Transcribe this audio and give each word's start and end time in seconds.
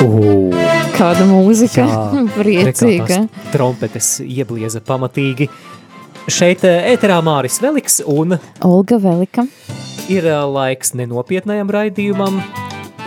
Uh, 0.00 0.48
Kāda 0.96 1.26
mūzika 1.28 1.84
priecīga. 2.38 3.26
Trompetes 3.52 4.14
ieblieza 4.24 4.80
pamatīgi. 4.80 5.50
Šeit 6.30 6.64
eh, 6.64 6.86
ēterā 6.94 7.18
Māris 7.24 7.58
Veliks 7.60 7.98
un 8.08 8.38
Olga 8.64 8.96
Velika. 9.02 9.44
ir 10.08 10.24
eh, 10.24 10.40
laiks 10.56 10.94
nenopietnējam 10.96 11.72
raidījumam. 11.76 12.40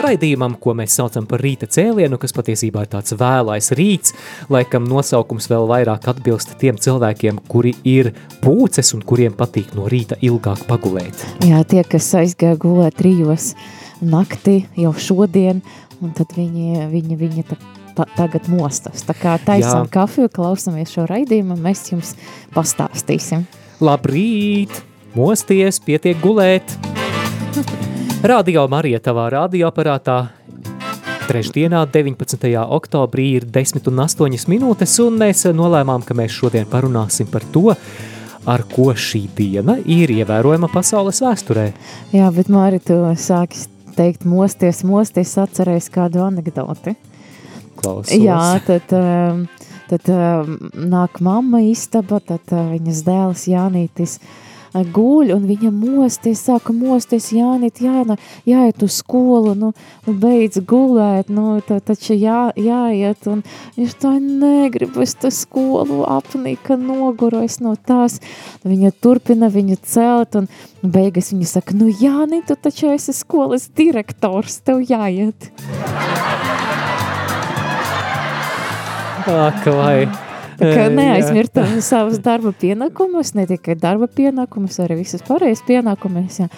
Raidījumam, 0.04 0.54
ko 0.60 0.74
mēs 0.78 0.94
saucam 0.98 1.26
par 1.26 1.42
rīta 1.42 1.66
cēlienu, 1.70 2.18
kas 2.20 2.34
patiesībā 2.36 2.84
ir 2.84 2.90
tāds 2.94 3.14
vēlais 3.18 3.70
rīts, 3.74 4.14
laikam 4.52 4.86
nosaukums 4.86 5.48
vēl 5.50 5.66
vairāk 5.70 6.10
atbilst 6.12 6.54
tiem 6.60 6.78
cilvēkiem, 6.78 7.40
kuri 7.50 7.74
ir 7.88 8.12
pūces 8.42 8.94
un 8.94 9.02
kuriem 9.06 9.34
patīk 9.38 9.74
no 9.78 9.88
rīta 9.90 10.18
ilgāk 10.22 10.66
pagulēt. 10.70 11.26
Jā, 11.46 11.62
tie, 11.66 11.82
kas 11.82 12.10
aizgāja 12.20 12.58
gulēt 12.60 12.98
trijos 13.02 13.54
naktī 14.04 14.64
jau 14.76 14.92
šodien, 14.98 15.62
un 16.04 16.12
tad 16.16 16.34
viņi, 16.36 16.86
viņi, 16.92 17.18
viņi 17.20 17.44
ta, 17.48 17.58
ta, 17.96 18.06
tagad 18.16 18.48
mostas. 18.52 19.04
Tā 19.06 19.16
kā 19.16 19.36
taisām 19.42 19.86
Jā. 19.86 19.92
kafiju, 20.00 20.30
klausamies 20.34 20.92
šo 20.94 21.08
raidījumu, 21.10 21.56
mēs 21.64 21.86
jums 21.92 22.14
pastāstīsim. 22.54 23.46
Labrīt! 23.84 24.82
Mosties, 25.14 25.80
pietiek 25.82 26.18
gulēt! 26.22 26.76
Radio 28.30 28.64
Marija 28.72 28.98
tavā 29.04 29.28
radioaparātā 29.34 30.18
trešdienā, 31.28 31.84
19. 31.88 32.50
oktobrī 32.76 33.30
ir 33.38 33.46
10 33.48 33.88
un 33.88 34.02
8 34.04 34.48
minūtes, 34.52 34.98
un 35.04 35.16
mēs 35.20 35.46
nolēmām, 35.56 36.04
ka 36.04 36.16
mēs 36.16 36.34
šodien 36.36 36.68
parunāsim 36.68 37.28
par 37.30 37.46
to, 37.52 37.72
ar 38.44 38.64
ko 38.68 38.90
šī 38.92 39.22
diena 39.36 39.78
ir 39.80 40.12
ievērojama 40.12 40.68
pasaules 40.72 41.22
vēsturē. 41.24 41.70
Jā, 42.12 42.28
bet 42.34 42.50
Māri, 42.52 42.80
tu 42.84 42.98
sāki 43.16 43.60
teikt 43.96 44.26
mosties, 44.28 44.82
mosties, 44.86 45.34
atcerēs 45.40 45.90
kādu 45.94 46.24
anekdoti. 46.26 46.96
Klausos. 47.78 48.14
Jā, 48.16 48.58
tad, 48.66 48.92
um, 48.94 49.44
tad 49.90 50.10
um, 50.14 50.58
nāk 50.90 51.20
mamma 51.24 51.62
istaba, 51.66 52.20
tad 52.22 52.54
uh, 52.54 52.68
viņas 52.72 53.04
dēls 53.06 53.46
Jānītis 53.50 54.18
guļ, 54.82 55.30
un 55.36 55.44
viņa 55.46 55.70
mosties, 55.70 56.42
sāka 56.42 56.74
mosties, 56.74 57.30
Jānīt, 57.34 57.78
jāna, 57.84 58.16
jāiet 58.48 58.82
uz 58.82 58.98
skolu, 58.98 59.54
nu, 59.58 59.70
nu 60.06 60.14
beidz 60.18 60.58
gulēt, 60.66 61.30
nu, 61.30 61.60
tā, 61.66 61.78
taču 61.78 62.16
jā, 62.18 62.48
jāiet, 62.58 63.28
un 63.30 63.44
viņš 63.76 63.94
tā 64.02 64.16
negrib, 64.18 64.98
es 65.02 65.14
to 65.14 65.30
skolu 65.34 66.02
apnika, 66.08 66.78
noguru 66.80 67.44
es 67.46 67.60
no 67.62 67.76
tās, 67.76 68.18
viņa 68.66 68.94
turpina 69.00 69.50
viņu 69.52 69.78
celt, 69.86 70.40
un 70.40 70.50
beigas 70.82 71.32
viņa 71.34 71.50
saka, 71.56 71.78
nu, 71.78 71.92
Jānīt, 71.94 72.48
tu 72.50 72.58
taču 72.58 72.90
esi 72.90 73.14
skolas 73.14 73.68
direktors, 73.76 74.58
tev 74.66 74.82
jāiet. 74.82 75.52
Ak, 79.24 79.64
vai. 79.64 80.23
Eh, 80.60 80.88
neaizmirstam 80.94 81.78
savus 81.90 82.20
darba 82.22 82.52
pienākumus, 82.60 83.34
ne 83.38 83.46
tikai 83.50 83.76
darba 83.80 84.08
pienākumus, 84.10 84.78
arī 84.84 85.00
visas 85.02 85.24
pārējās 85.26 85.64
pienākumus. 85.66 86.42
Jā. 86.44 86.50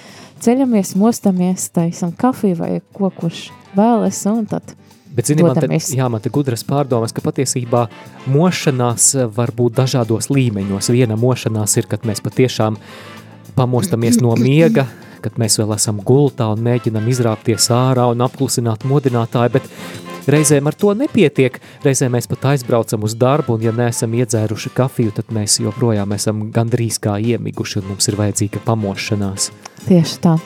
Ceļamies, 0.45 0.97
mostamies, 1.01 1.71
taisam 1.73 2.13
kafiju 2.17 2.59
vai 2.59 2.73
ko, 2.97 3.11
kurš 3.15 3.49
vēlas, 3.77 4.21
un 4.33 4.45
tad 4.51 4.77
Bet, 5.17 5.31
zini, 5.31 5.41
man 5.41 5.57
te, 5.57 5.79
jā, 5.97 6.07
man 6.13 6.21
te 6.21 6.29
gudras 6.29 6.61
pārdomas, 6.69 7.15
ka 7.17 7.23
patiesībā 7.25 7.87
mošanās 8.29 9.15
var 9.33 9.49
būt 9.57 9.79
dažādos 9.79 10.29
līmeņos. 10.29 10.91
Viena 10.93 11.17
mošanās 11.17 11.79
ir, 11.81 11.89
kad 11.89 12.05
mēs 12.05 12.21
patiešām 12.21 12.77
pamostamies 13.57 14.21
no 14.21 14.35
miega, 14.37 14.85
kad 15.25 15.39
mēs 15.41 15.57
vēl 15.57 15.73
esam 15.79 16.03
gultā 16.05 16.51
un 16.53 16.61
mēģinam 16.67 17.09
izrāpties 17.09 17.71
ārā 17.73 18.11
un 18.13 18.27
apklusināt 18.27 18.85
modinātāju, 18.85 19.55
bet 19.57 19.71
reizēm 20.27 20.67
ar 20.67 20.75
to 20.75 20.95
nepietiek. 20.95 21.59
Reizēm 21.85 22.13
mēs 22.17 22.27
pat 22.31 22.45
aizbraucam 22.53 23.03
uz 23.07 23.15
darbu, 23.19 23.55
un 23.57 23.63
ja 23.67 23.73
neesam 23.73 24.13
iedzēruši 24.19 24.73
kafiju, 24.77 25.15
tad 25.21 25.31
mēs 25.35 25.59
joprojām 25.63 26.13
esam 26.17 26.47
gandrīz 26.55 26.99
kā 27.03 27.17
iemiguši, 27.23 27.81
un 27.83 27.93
mums 27.95 28.09
ir 28.09 28.17
vajadzīga 28.21 28.63
pamošanās. 28.67 29.51
tieši 29.89 30.19
tā. 30.25 30.37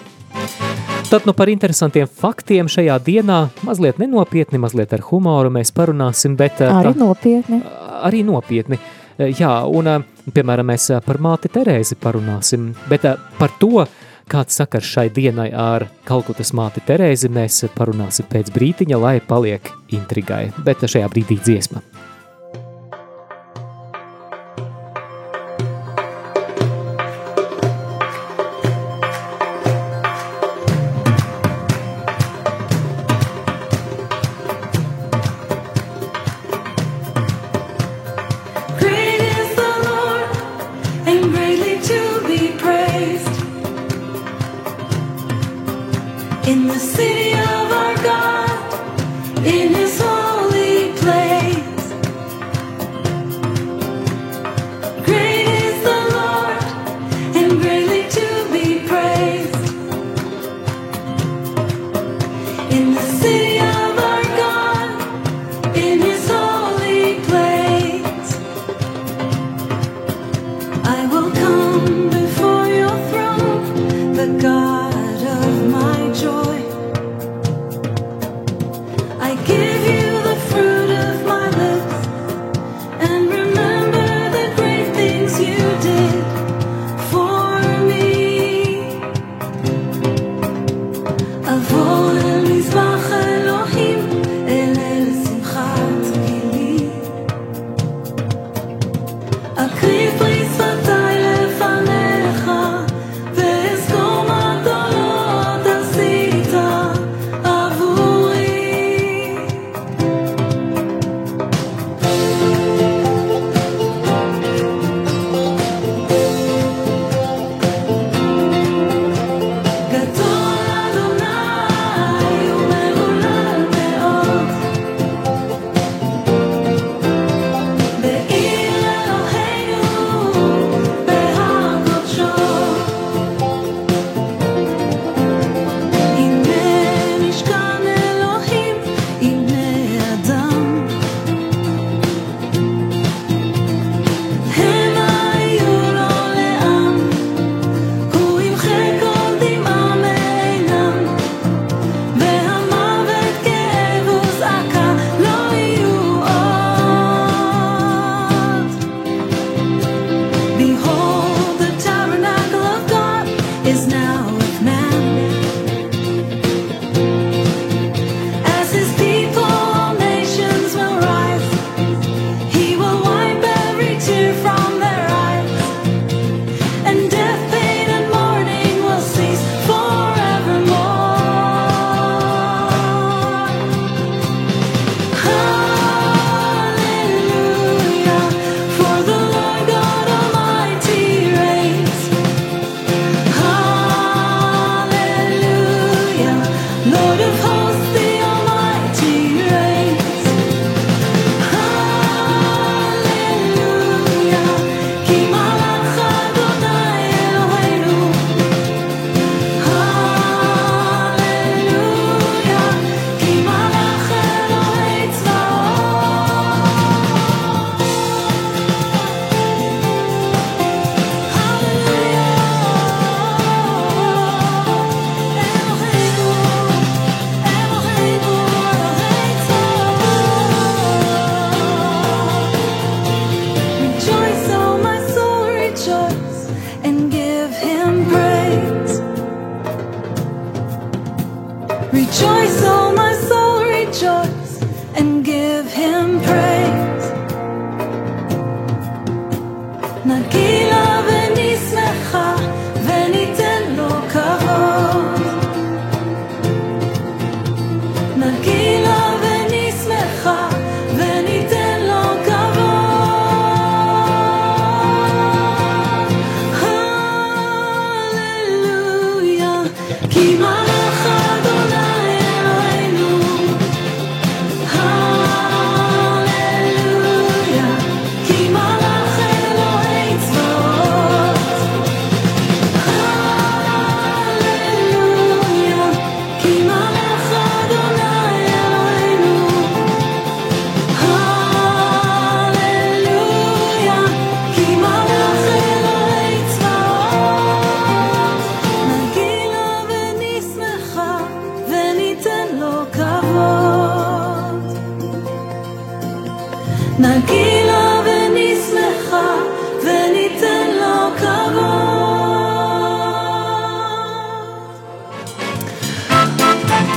Tad 1.10 1.24
nu 1.26 1.32
par 1.34 1.48
interesantiem 1.50 2.06
faktiem 2.06 2.68
šajā 2.70 2.94
dienā, 3.02 3.48
mazliet 3.66 3.98
nenopietni, 3.98 4.60
mazliet 4.62 4.92
ar 4.94 5.00
humoru 5.08 5.50
mēs 5.50 5.72
parunāsim, 5.74 6.36
bet 6.38 6.60
eh, 6.62 6.70
Arī 6.70 6.92
tā- 6.92 6.98
nopietni. 7.00 7.62
arī 8.06 8.22
nopietni. 8.24 8.78
Eh, 9.18 9.32
Jā, 9.40 9.64
un, 9.68 9.86
eh, 9.86 9.98
piemēram, 10.32 10.70
mēs 10.70 10.86
eh, 10.94 11.00
par 11.04 11.18
māti 11.18 11.50
Terēzi 11.50 11.96
parunāsim, 12.00 12.70
bet 12.88 13.04
eh, 13.04 13.16
par 13.38 13.50
to, 13.58 13.84
kāds 14.30 14.60
sakars 14.60 14.86
šai 14.86 15.08
dienai 15.14 15.48
ar 15.56 15.88
Kalkutas 16.06 16.54
māti 16.56 16.82
Terēzi, 16.86 17.30
mēs 17.32 17.64
parunāsim 17.74 18.28
pēc 18.30 18.52
brītiņa, 18.54 19.00
lai 19.00 19.16
paliek 19.20 19.72
intrigai, 19.96 20.46
bet 20.66 20.86
šajā 20.86 21.10
brīdī 21.10 21.40
dziesma. 21.42 21.82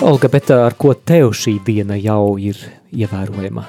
Olga, 0.04 0.28
bet 0.28 0.50
ar 0.52 0.74
ko 0.76 0.92
tev 1.00 1.30
šī 1.32 1.54
diena 1.64 1.96
jau 1.96 2.36
ir 2.36 2.58
ievērojama? 2.92 3.62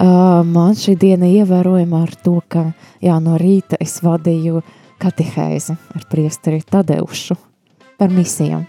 Uh, 0.00 0.40
man 0.48 0.72
šī 0.72 0.94
diena 0.96 1.28
ievērojama 1.28 2.00
ar 2.00 2.14
to, 2.24 2.38
ka 2.48 2.62
jā, 3.04 3.18
no 3.20 3.36
rīta 3.36 3.76
es 3.76 3.98
vadīju 4.00 4.62
katehēzi 5.02 5.76
ar 5.76 6.06
priesteri 6.08 6.62
Tadeušu 6.64 7.36
par 8.00 8.08
misijām. 8.08 8.64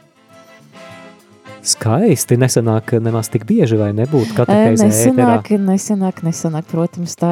Skaisti, 1.62 2.38
nesanāk 2.42 2.96
nemaz 3.04 3.30
tik 3.30 3.46
bieži, 3.50 3.78
vai 3.78 3.92
nebūtu 3.94 4.34
katehēzē 4.38 4.88
ēterā. 4.88 5.38
Nesanāk, 5.38 5.52
nesanāk, 5.62 6.22
nesanāk. 6.25 6.68
Protams, 6.71 7.14
tā 7.19 7.31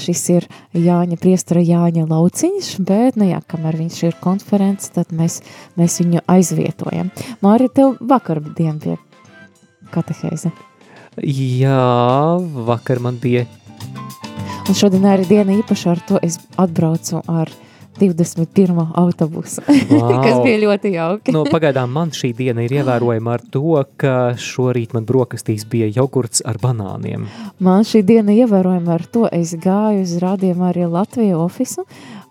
šis 0.00 0.24
ir 0.36 0.48
Jāņa 0.78 1.18
priestara 1.20 1.62
Jāņa 1.64 2.06
lauciņš, 2.10 2.72
bet, 2.86 3.18
nu 3.18 3.26
jā, 3.32 3.42
kamēr 3.50 3.80
viņš 3.82 4.00
ir 4.06 4.18
konferences, 4.22 4.94
tad 4.94 5.10
mēs, 5.10 5.40
mēs 5.80 5.98
viņu 6.02 6.22
aizvietojam. 6.30 7.10
Māri, 7.42 7.70
tev 7.74 7.96
vakar 8.00 8.42
diena 8.54 8.78
bija 8.78 9.00
katehēze. 9.94 10.54
Jā, 11.26 11.80
vakar 12.70 13.02
man 13.02 13.18
bija 13.18 13.48
Un 14.70 14.76
šodien 14.78 15.02
arī 15.10 15.24
diena 15.26 15.54
īpaša 15.58 15.88
ar 15.90 16.00
to 16.06 16.18
es 16.22 16.36
atbraucu 16.60 17.24
ar 17.26 17.50
21. 18.00 18.80
autobusu, 19.00 19.62
Vau. 19.90 20.20
kas 20.24 20.40
bija 20.44 20.60
ļoti 20.64 20.94
jauki. 20.94 21.34
Nu, 21.36 21.44
pagaidām 21.48 21.92
man 21.94 22.12
šī 22.16 22.32
diena 22.36 22.64
ir 22.64 22.74
ievērojama 22.80 23.34
ar 23.36 23.44
to, 23.52 23.76
ka 24.00 24.14
šorīt 24.40 24.94
man 24.96 25.06
brokastīs 25.08 25.66
bija 25.70 25.90
jogurts 25.94 26.44
ar 26.48 26.60
banāniem. 26.62 27.28
Man 27.60 27.86
šī 27.86 28.02
diena 28.08 28.34
ievērojama 28.34 28.96
ar 28.96 29.06
to, 29.12 29.26
es 29.32 29.54
gāju 29.60 30.06
uz 30.06 30.16
rādījumu 30.22 30.66
arī 30.70 30.88
Latviju 30.90 31.44
ofisu, 31.44 31.86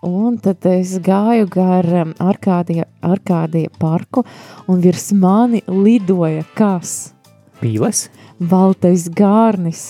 un 0.06 0.40
tad 0.42 0.66
es 0.70 0.98
gāju 1.04 1.48
gar 1.54 1.88
um, 2.04 2.14
Arkādija, 2.20 2.88
Arkādija 3.06 3.72
parku, 3.80 4.26
un 4.68 4.84
virs 4.84 5.12
mani 5.14 5.64
lidoja 5.68 6.46
kas? 6.58 7.14
Pīles? 7.60 8.08
Baltais 8.40 9.10
gārnis. 9.12 9.90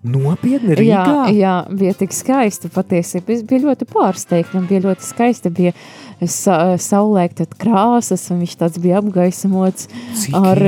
Nopietni 0.00 0.72
Jā, 0.80 1.02
Rīgā? 1.04 1.24
jā, 1.36 1.54
bija 1.76 1.92
tik 1.98 2.14
skaisti 2.16 2.70
patiesībā. 2.72 3.34
Es 3.34 3.42
biju 3.44 3.66
ļoti 3.66 3.84
pārsteigta, 3.90 4.56
un 4.56 4.64
bija 4.70 4.80
ļoti 4.86 5.04
skaisti. 5.04 5.52
Bija 5.52 5.74
sa 6.24 6.78
saulēkta 6.80 7.44
krāsas, 7.60 8.24
un 8.32 8.40
viņš 8.40 8.56
tāds 8.62 8.80
bija 8.80 9.02
apgaismots 9.02 9.90
Cik 10.22 10.38
ar 10.40 10.62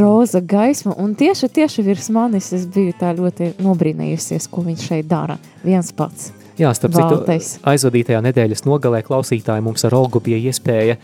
roza 0.00 0.44
gaismu. 0.44 0.92
Un 1.00 1.16
tieši, 1.16 1.48
tieši 1.48 1.84
virs 1.86 2.10
manis 2.12 2.52
es 2.52 2.68
biju 2.68 2.92
tā 3.00 3.14
ļoti 3.16 3.54
nobrīnījusies, 3.64 4.50
ko 4.52 4.66
viņš 4.68 4.88
šeit 4.92 5.08
dara. 5.08 5.38
Viens 5.64 5.88
pats. 5.96 6.34
Jā, 6.60 6.70
starp 6.76 6.94
citu, 6.94 7.24
aizvadītajā 7.66 8.20
nedēļas 8.22 8.62
nogalē 8.68 9.00
klausītāji 9.02 9.64
mums 9.64 9.82
ar 9.88 9.96
Olgu 9.96 10.20
bija 10.22 10.38
iespēja 10.38 11.00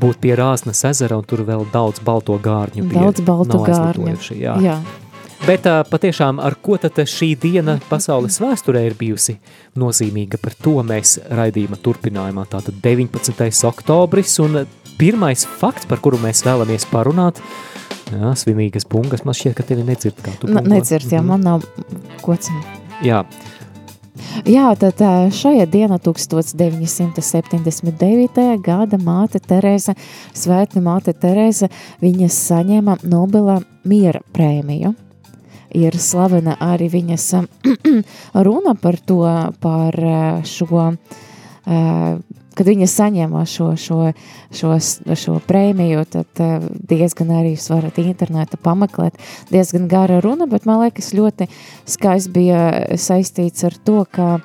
būt 0.00 0.22
pie 0.22 0.32
Rāznas 0.38 0.80
ezera, 0.88 1.18
un 1.18 1.26
tur 1.28 1.42
vēl 1.44 1.66
daudz 1.74 2.00
balto 2.04 2.38
gārņu 2.40 2.86
bija. 2.86 3.02
Daudz 3.02 3.26
baltu 3.26 3.58
nav 3.58 3.66
gārņu. 3.68 4.14
Jā. 4.38 4.54
Jā. 4.64 4.78
Bet 5.44 5.66
patiešām, 5.90 6.38
ar 6.40 6.54
ko 6.64 6.78
tad 6.80 6.96
šī 7.04 7.34
diena 7.36 7.74
pasaules 7.90 8.38
vēsturē 8.40 8.80
ir 8.88 8.94
bijusi 8.96 9.34
nozīmīga? 9.76 10.38
Par 10.40 10.54
to 10.56 10.72
mēs 10.86 11.18
raidījuma 11.28 11.76
turpinājumā. 11.84 12.46
Tātad 12.48 12.72
19. 12.80 13.44
oktobris 13.68 14.38
un 14.40 14.62
pirmais 14.96 15.44
fakts, 15.60 15.84
par 15.90 15.98
kuru 16.00 16.16
mēs 16.22 16.40
vēlamies 16.46 16.86
parunāt, 16.88 17.42
jā, 18.08 18.32
svinīgas 18.40 18.88
bungas, 18.88 19.24
man 19.28 19.34
šķiet, 19.36 19.54
ka 19.58 19.62
tevi 19.68 19.84
nedzird 19.84 20.16
kā 20.24 20.32
tu 20.40 20.46
Na, 20.48 20.62
bungo. 20.62 20.74
nedzird, 20.78 21.04
jā, 21.12 21.20
Mhm. 21.20 21.28
man 21.28 21.40
nav 21.40 21.60
kociņa. 22.24 22.62
Jā, 23.04 23.24
Jā, 24.46 24.76
tad 24.78 24.94
šajā 25.34 25.66
dienā 25.66 25.98
1979. 25.98 28.56
gada 28.62 28.96
māte 28.96 29.40
Terēza, 29.42 29.94
svētne 30.32 30.80
māte 30.80 31.12
Terēza, 31.12 31.68
viņa 32.00 32.28
saņēma 32.30 32.96
Nobela 33.04 33.60
miera 33.84 34.20
prēmiju. 34.32 34.94
Ir 35.74 35.96
slavena 35.98 36.54
arī 36.62 36.86
viņas 36.92 37.26
runa 38.46 38.74
par 38.78 38.98
to, 39.02 39.24
par 39.62 39.98
ā, 39.98 40.22
šo, 40.46 40.68
ā, 41.66 41.78
kad 42.54 42.70
viņa 42.70 42.88
saņēma 42.90 43.42
šo, 43.50 43.72
šo, 43.80 43.98
šo, 44.54 44.76
šo 45.18 45.38
prēmiju, 45.48 46.04
tad 46.12 46.42
ā, 46.42 46.50
diezgan 46.94 47.32
arī 47.40 47.56
jūs 47.56 47.66
varat 47.74 47.98
internetā 48.02 48.60
pameklēt, 48.62 49.18
diezgan 49.50 49.88
gara 49.90 50.20
runa, 50.22 50.46
bet 50.50 50.68
man 50.70 50.84
liekas 50.84 51.10
ļoti 51.16 51.50
skaisti 51.90 52.34
bija 52.38 52.62
saistīts 52.94 53.66
ar 53.66 53.74
to, 53.82 54.04
ka 54.06 54.36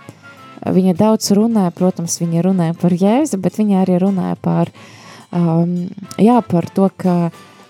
viņa 0.66 0.96
daudz 0.98 1.30
runāja, 1.38 1.72
protams, 1.76 2.18
viņa 2.22 2.44
runāja 2.46 2.76
par 2.80 2.96
Jēzu, 2.98 3.38
bet 3.42 3.62
viņa 3.62 3.84
arī 3.84 4.00
runāja 4.02 4.36
par, 4.42 4.74
um, 5.30 5.78
jā, 6.18 6.42
par 6.50 6.68
to, 6.74 6.90
ka 6.98 7.16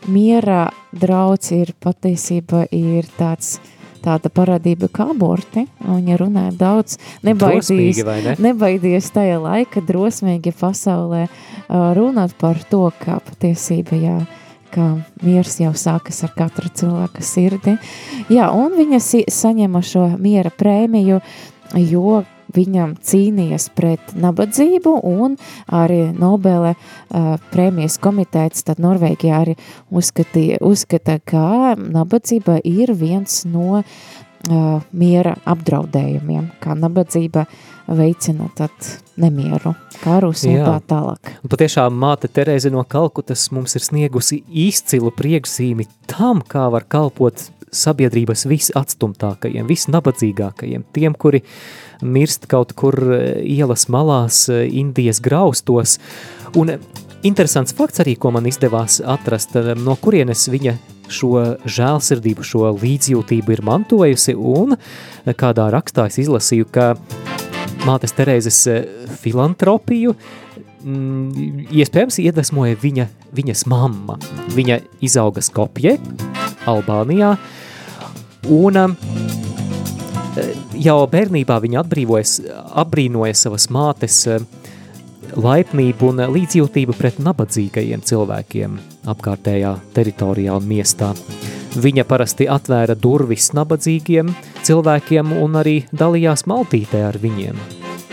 miera 0.07 0.69
draudz 0.95 1.51
ir 1.55 1.73
patiesība 1.81 2.65
ir 2.75 3.07
tāds, 3.17 3.57
tāda 4.03 4.31
parādība 4.31 4.87
kā 4.93 5.09
aborti, 5.11 5.65
un 5.83 5.99
viņa 5.99 6.17
runāja 6.21 6.55
daudz, 6.55 6.97
vai 8.07 8.19
ne? 8.23 8.35
nebaidījis 8.47 9.11
tajā 9.15 9.39
laika 9.43 9.83
drosmīgi 9.85 10.53
pasaulē 10.59 11.25
uh, 11.27 11.91
runāt 11.97 12.37
par 12.39 12.61
to, 12.71 12.85
ka 13.01 13.19
patiesība, 13.27 13.99
jā, 13.99 14.17
ka 14.73 14.87
miers 15.25 15.59
jau 15.59 15.73
sākas 15.77 16.23
ar 16.23 16.33
katra 16.37 16.71
cilvēka 16.71 17.25
sirdi. 17.25 17.75
Jā, 18.31 18.51
un 18.55 18.77
viņa 18.77 19.01
saņēma 19.33 19.81
šo 19.83 20.05
miera 20.21 20.53
prēmiju, 20.53 21.19
jo 21.89 22.21
viņam 22.55 22.95
cīnījās 23.05 23.69
pret 23.77 24.13
nabadzību, 24.19 24.95
un 25.05 25.37
arī 25.67 26.09
Nobela 26.15 26.75
uh, 26.75 27.35
prēmijas 27.53 27.99
komitēts, 28.01 28.65
tad 28.67 28.81
Norvēģija 28.83 29.41
arī 29.43 29.57
uzskatīja, 29.89 30.61
uzskata, 30.65 31.19
ka 31.23 31.75
nabadzība 31.79 32.59
ir 32.67 32.93
viens 32.97 33.43
no 33.49 33.81
uh, 33.81 34.79
miera 34.91 35.35
apdraudējumiem, 35.49 36.49
kā 36.63 36.75
nabadzība 36.77 37.45
veicina 37.89 38.49
tad 38.55 38.71
nemieru, 39.19 39.73
karus 40.03 40.45
un 40.47 40.59
tā 40.61 40.75
tālāk. 40.89 41.31
Patiešām 41.49 41.95
māte 41.99 42.29
Terēze 42.31 42.71
no 42.73 42.83
Kalkutas 42.87 43.49
mums 43.55 43.75
ir 43.75 43.85
sniegusi 43.85 44.43
izcilu 44.47 45.11
priekšzīmi 45.15 45.87
tam, 46.09 46.43
kā 46.45 46.67
var 46.71 46.85
kalpot 46.89 47.49
sabiedrības 47.69 48.45
visatstumtākajiem, 48.49 49.67
visnabadzīgākajiem, 49.69 50.85
tiem, 50.95 51.13
kuri 51.13 51.43
mirst 52.01 52.47
kaut 52.49 52.73
kur 52.77 52.95
eh, 53.15 53.41
ielas 53.43 53.87
malās, 53.91 54.47
eh, 54.51 54.67
Indijas 54.79 55.21
graustos. 55.23 55.97
Un 56.59 56.73
eh, 56.75 56.79
interesants 57.27 57.75
fakts 57.75 58.03
arī, 58.03 58.15
ko 58.19 58.31
man 58.35 58.47
izdevās 58.49 58.99
atrast, 59.03 59.57
no 59.79 59.97
kurienes 59.99 60.47
viņa 60.51 60.75
šo 61.09 61.33
žēlsirdību, 61.65 62.45
šo 62.45 62.69
līdzjūtību 62.77 63.55
ir 63.55 63.63
mantojusi, 63.65 64.35
un 64.37 64.77
kādā 65.25 65.65
rakstā 65.73 66.05
es 66.11 66.19
izlasīju, 66.21 66.67
ka 66.69 66.91
mātes 67.87 68.13
Terēzes 68.13 68.59
filantropiju 69.23 70.13
mm, 70.13 71.65
iespējams 71.73 72.21
iedvesmoja 72.21 72.77
viņa, 72.83 73.07
viņas 73.35 73.65
mamma. 73.71 74.19
Viņa 74.53 74.83
izauga 75.09 75.41
Skopje, 75.41 75.97
Albānijā, 76.69 77.33
Un 78.47 78.75
um, 78.75 78.95
jau 80.79 80.97
bērnībā 81.11 81.59
viņa 81.63 81.83
atbrīvojas, 81.83 82.35
apbrīnoja 82.83 83.37
savas 83.37 83.69
mātes 83.73 84.21
uh, 84.29 84.43
laipnību 85.37 86.11
un 86.11 86.23
līdzjūtību 86.33 86.95
pret 86.97 87.19
nabadzīgajiem 87.23 88.03
cilvēkiem 88.05 88.77
apkārtējā 89.09 89.73
teritorijā 89.95 90.57
un 90.57 90.67
miestā. 90.69 91.13
Viņa 91.79 92.05
parasti 92.09 92.47
atvēra 92.49 92.95
durvis 92.97 93.51
nabadzīgiem 93.57 94.31
cilvēkiem 94.65 95.35
un 95.37 95.59
arī 95.59 95.83
dalījās 95.93 96.47
maltītē 96.49 97.03
ar 97.11 97.19
viņiem. 97.21 97.59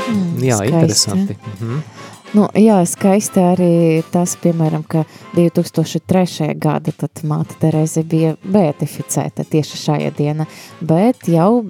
Mm, 0.06 0.42
Jā, 0.44 0.58
skaisti. 0.58 0.74
interesanti. 0.74 1.38
Mhm. 1.56 1.78
Nu, 2.34 2.48
jā, 2.58 2.80
skaisti 2.84 3.40
arī 3.40 4.02
tas, 4.12 4.34
piemēram, 4.42 4.82
ka 4.84 5.04
2003. 5.36 6.50
gada 6.58 6.92
tad 6.92 7.22
māte 7.24 7.54
Tereze 7.60 8.02
bija 8.04 8.34
beatificēta 8.42 9.46
tieši 9.46 9.78
šajā 9.80 10.10
dienā, 10.18 10.46
bet 10.82 11.30
jau 11.30 11.64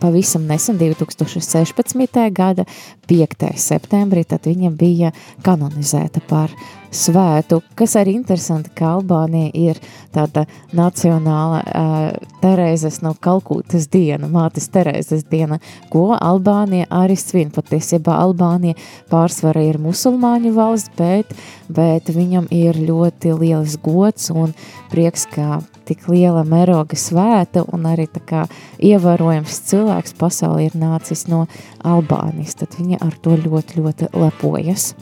pavisam 0.00 0.46
nesen, 0.48 0.78
2016. 0.80 2.22
gada 2.34 2.66
5. 3.10 3.50
septembrī, 3.56 4.24
tad 4.28 4.46
viņa 4.48 4.70
bija 4.76 5.12
kanonizēta 5.46 6.22
par 6.28 6.52
svētu, 6.92 7.60
kas 7.76 7.96
arī 7.96 8.14
interesanti, 8.18 8.70
ka 8.76 8.92
Albānija 8.98 9.50
ir 9.56 9.80
tāda 10.12 10.44
nacionāla 10.76 11.62
uh, 11.62 12.28
Terēzes 12.42 13.00
no 13.04 13.14
Kalkūtas 13.16 13.88
diena, 13.92 14.28
mātes 14.28 14.68
Terēzes 14.72 15.24
diena, 15.30 15.58
ko 15.92 16.12
Albānija 16.16 16.88
arī 16.92 17.16
svin. 17.18 17.52
Patiesībā 17.54 18.16
Albānija 18.20 18.76
pārsvara 19.10 19.64
ir 19.64 19.80
musulmaņu 19.82 20.52
valsts, 20.56 20.92
bet, 20.98 21.32
bet 21.72 22.12
viņam 22.12 22.48
ir 22.52 22.78
ļoti 22.80 23.36
liels 23.40 23.78
gods 23.82 24.30
un 24.34 24.52
prieks, 24.92 25.26
ka 25.32 25.62
tik 25.88 26.06
liela 26.12 26.44
mēroga 26.46 26.96
svēta 26.98 27.64
un 27.72 27.88
arī 27.90 28.06
tā 28.12 28.22
kā 28.26 28.44
ievērojams 28.82 29.62
cilvēks 29.70 30.16
pasaulē 30.20 30.68
ir 30.68 30.76
nācis 30.78 31.26
no 31.32 31.46
Albānijas, 31.82 32.58
tad 32.60 32.76
viņa 32.78 33.00
ar 33.02 33.16
to 33.24 33.38
ļoti, 33.40 33.80
ļoti 33.80 34.12
lepojas. 34.12 34.92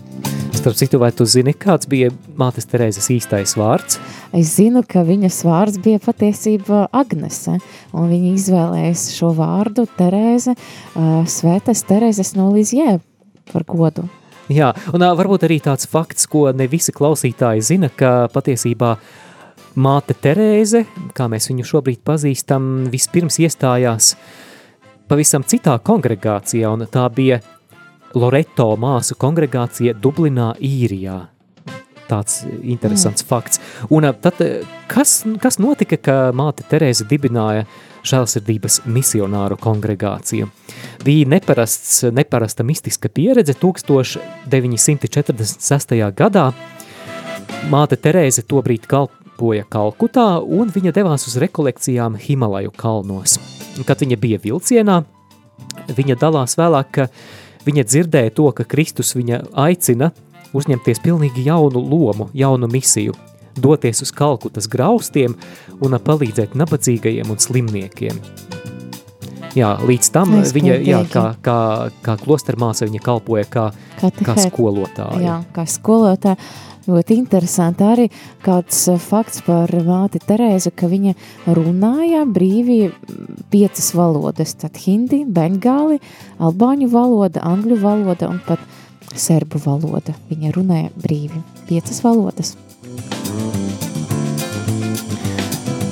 Starp 0.61 0.77
citu, 0.77 0.99
vai 1.01 1.09
tu 1.17 1.25
zini, 1.25 1.55
kāds 1.57 1.89
bija 1.89 2.11
mātes 2.37 2.67
Terēzes 2.69 3.07
īstais 3.15 3.55
vārds? 3.57 3.97
Es 4.37 4.51
zinu, 4.59 4.83
ka 4.85 5.01
viņas 5.09 5.39
vārds 5.47 5.79
bija 5.81 6.01
patiesībā 6.05 6.83
Agnese, 6.93 7.55
un 7.97 8.11
viņa 8.11 8.33
izvēlējās 8.37 9.07
šo 9.15 9.31
vārdu 9.39 9.87
Terēze, 9.97 10.53
uh, 10.53 11.23
Svētas 11.25 11.81
Terēzes 11.89 12.35
no 12.37 12.51
Lizjē 12.53 12.99
par 13.53 13.65
godu. 13.65 14.05
Jā, 14.53 14.73
un 14.93 15.07
ā, 15.07 15.09
varbūt 15.17 15.47
arī 15.49 15.61
tāds 15.65 15.89
fakts, 15.89 16.29
ko 16.29 16.51
ne 16.53 16.67
visi 16.69 16.93
klausītāji 16.93 17.65
zina, 17.65 17.89
ka 17.89 18.29
patiesībā 18.35 18.97
māte 19.81 20.17
Terēze, 20.19 20.85
kā 21.17 21.29
mēs 21.31 21.49
viņu 21.49 21.67
šobrīd 21.71 22.03
pazīstam, 22.05 22.91
vispirms 22.93 23.41
iestājās 23.41 24.13
pavisam 25.11 25.43
citā 25.47 25.77
kongregācijā, 25.83 26.69
un 26.71 26.87
tā 26.91 27.07
bija 27.15 27.41
Loreto 28.15 28.77
māsu 28.81 29.15
kongregācija 29.15 29.95
Dublinā, 29.95 30.55
Īrijā. 30.59 31.29
Tāds 32.11 32.43
interesants 32.67 33.23
mm. 33.23 33.29
fakts. 33.29 33.61
Un 33.95 34.03
tad, 34.19 34.35
kas, 34.91 35.23
kas 35.39 35.59
notika, 35.63 35.95
ka 35.97 36.33
māte 36.35 36.63
Terēze 36.67 37.07
dibināja 37.07 37.65
žēlsirdības 38.03 38.83
misionāru 38.91 39.55
kongregāciju? 39.63 40.51
Bija 41.07 41.31
neparasts, 41.31 42.03
neparasta 42.11 42.67
mistiska 42.67 43.07
pieredze 43.15 43.55
1946. 43.55 45.95
gadā. 46.19 46.51
Māte 47.71 47.95
Terēze 47.95 48.43
tobrīd 48.43 48.91
kalpoja 48.91 49.63
Kalkutā, 49.71 50.43
un 50.43 50.67
viņa 50.75 50.91
devās 50.97 51.29
uz 51.31 51.39
rekolekcijām 51.39 52.19
Himalaju 52.19 52.75
kalnos. 52.75 53.39
Kad 53.87 54.03
viņa 54.03 54.19
bija 54.19 54.43
vilcienā, 54.43 55.07
viņa 55.95 56.19
dalās 56.19 56.59
vēlāk, 56.59 56.91
ka 56.91 57.07
viņa 57.67 57.87
dzirdēja 57.87 58.35
to, 58.37 58.49
ka 58.57 58.67
Kristus 58.69 59.15
viņa 59.17 59.43
aicina 59.67 60.11
uzņemties 60.57 61.03
pilnīgi 61.05 61.47
jaunu 61.47 61.83
lomu, 61.83 62.31
jaunu 62.35 62.71
misiju, 62.71 63.15
doties 63.61 64.03
uz 64.03 64.13
Kalkutas 64.15 64.69
graustiem 64.71 65.37
un 65.81 65.99
palīdzēt 65.99 66.57
nabadzīgajiem 66.59 67.31
un 67.31 67.41
slimniekiem. 67.41 68.21
Jā, 69.59 69.75
līdz 69.83 70.11
tam 70.15 70.37
viņa, 70.41 70.75
jā, 70.87 71.05
kā, 71.11 71.25
kā, 71.43 71.59
kā 72.05 72.17
klostermāsa 72.21 72.87
viņa 72.87 73.01
kalpoja 73.03 73.47
kā, 73.51 73.65
kā 73.99 74.11
Katehēta. 74.11 74.51
skolotāja. 74.51 75.23
Jā, 75.25 75.39
kā 75.55 75.65
skolotāja. 75.67 76.39
Ļoti 76.91 77.17
interesanti 77.21 77.85
arī 77.85 78.07
kāds 78.43 78.79
eh, 78.89 78.99
fakts 78.99 79.43
par 79.47 79.71
māti 79.87 80.21
Terēzu, 80.25 80.73
ka 80.75 80.89
viņa 80.91 81.13
runāja 81.53 82.25
brīvi 82.27 82.79
piecas 83.53 83.91
valodas. 83.95 84.55
Tad 84.59 84.81
hindi, 84.87 85.23
bengāli, 85.27 86.01
albāņu 86.41 86.89
valoda, 86.91 87.45
angļu 87.47 87.79
valoda 87.83 88.31
un 88.33 88.41
pat 88.47 88.63
serbu 89.15 89.61
valoda. 89.67 90.17
Viņa 90.31 90.55
runāja 90.57 90.95
brīvi 90.97 91.43
piecas 91.69 92.01
valodas. 92.07 92.57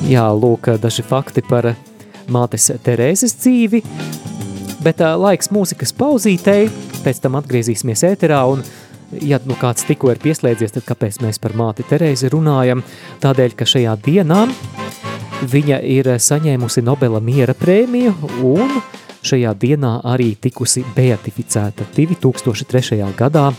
Jā, 0.08 0.24
lūk, 0.32 0.70
daži 0.80 1.04
fakti 1.04 1.44
par 1.44 1.74
mātes 2.32 2.70
Terēzes 2.85 3.37
dzīvi, 3.40 3.82
bet 4.85 5.02
ā, 5.04 5.14
laiks 5.18 5.52
mūzikas 5.54 5.94
pauzītei, 5.99 6.68
pēc 7.04 7.23
tam 7.25 7.38
atgriezīsimies 7.40 8.04
ēterā 8.11 8.42
un, 8.52 8.62
ja 9.25 9.40
nu 9.49 9.56
kāds 9.58 9.87
tikko 9.88 10.12
ir 10.12 10.23
pieslēdzies, 10.23 10.75
tad 10.76 10.87
kāpēc 10.88 11.20
mēs 11.25 11.40
par 11.42 11.56
māti 11.58 11.87
Terēzi 11.88 12.30
runājam? 12.35 12.85
Tādēļ, 13.23 13.56
ka 13.58 13.68
šajā 13.68 13.97
dienā 14.04 14.44
viņa 15.49 15.82
ir 15.87 16.11
saņēmusi 16.18 16.82
Nobela 16.87 17.20
miera 17.23 17.54
prēmiju 17.58 18.14
un 18.47 18.80
šajā 19.26 19.52
dienā 19.58 19.99
arī 20.06 20.32
tikusi 20.40 20.85
beatificēta 20.97 21.87
2003. 21.97 23.02
gadā. 23.18 23.50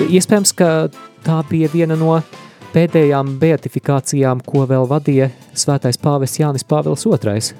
Iespējams, 0.00 0.52
ka 0.56 0.70
tā 1.26 1.40
bija 1.50 1.70
viena 1.72 1.98
no 1.98 2.20
pēdējām 2.74 3.36
beatifikācijām, 3.42 4.42
ko 4.46 4.64
vēl 4.70 4.88
vadīja 4.90 5.30
svētais 5.54 6.00
pāvests 6.00 6.40
Jānis 6.42 6.66
Pāvils 6.66 7.06
II. 7.06 7.54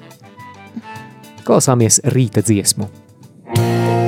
Klausāmies 1.45 2.01
rīta 2.13 2.43
dziesmu. 2.45 2.89
Prātu 3.51 4.00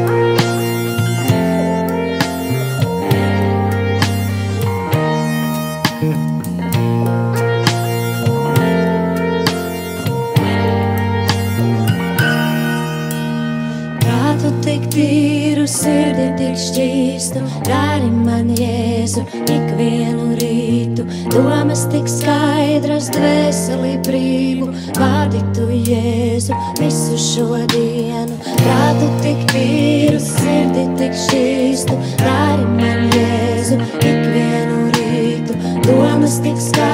sirdi 15.74 16.28
tik 16.38 16.58
šķīstu, 16.60 17.42
dari 17.66 18.10
man 18.14 18.52
jēzu 18.58 19.24
ikvienu 19.42 20.36
rītu. 20.38 21.06
Domas 21.34 21.86
tik 21.94 22.10
skaidras, 22.12 23.10
dvēseli 23.16 23.96
brīvu, 24.06 24.70
vārdi 25.00 25.42
tu 25.56 25.68
jēzu 25.74 26.58
visu 26.78 27.18
šo 27.26 27.64
dienu. 27.74 28.38
Prātu 28.62 29.10
tik 29.24 29.46
tīru, 29.54 30.22
sirdi 30.22 30.86
tik 31.02 31.18
šķīstu, 31.26 31.98
dari 32.22 32.70
man 32.78 33.08
jēzu 33.18 33.82
ikvienu 33.98 34.90
rītu. 35.00 35.58
Domas 35.88 36.38
tik 36.46 36.60
skaidras, 36.62 36.93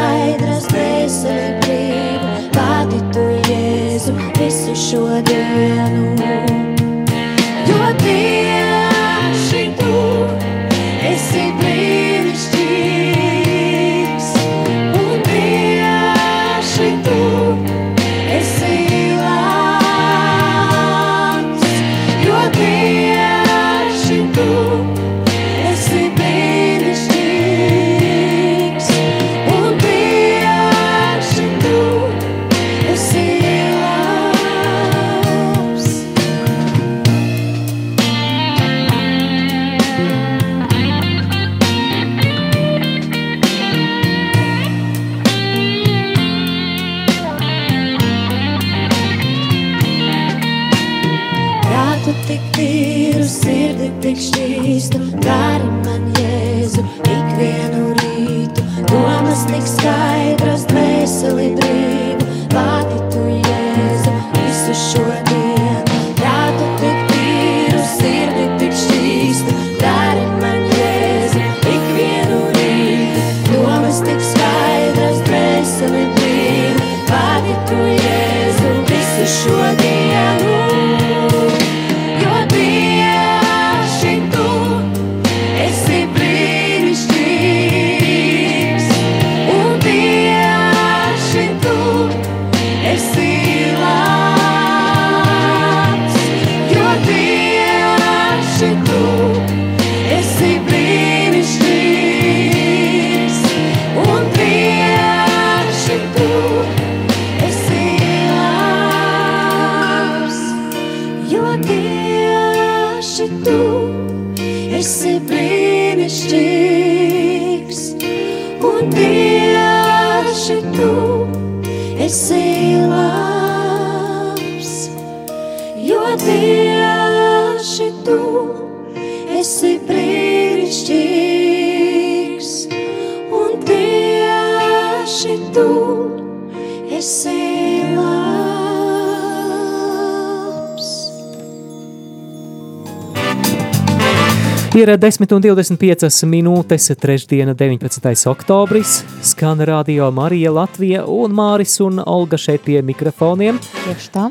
Ir 144.80 144.88
10 144.96 145.34
un 145.36 145.42
25 145.44 146.24
minūtes, 146.24 146.86
trešdiena, 146.96 147.52
19. 147.58 148.14
oktobris. 148.32 149.02
Skan 149.28 149.60
radio 149.68 150.08
Marija 150.16 150.54
Latvija 150.56 151.02
un 151.04 151.36
Māris 151.36 151.74
un 151.84 152.00
Olga 152.00 152.40
šeit 152.40 152.64
pie 152.64 152.78
mikrofoniem. 152.88 153.60
Tieši 153.82 154.14
tā. 154.14 154.30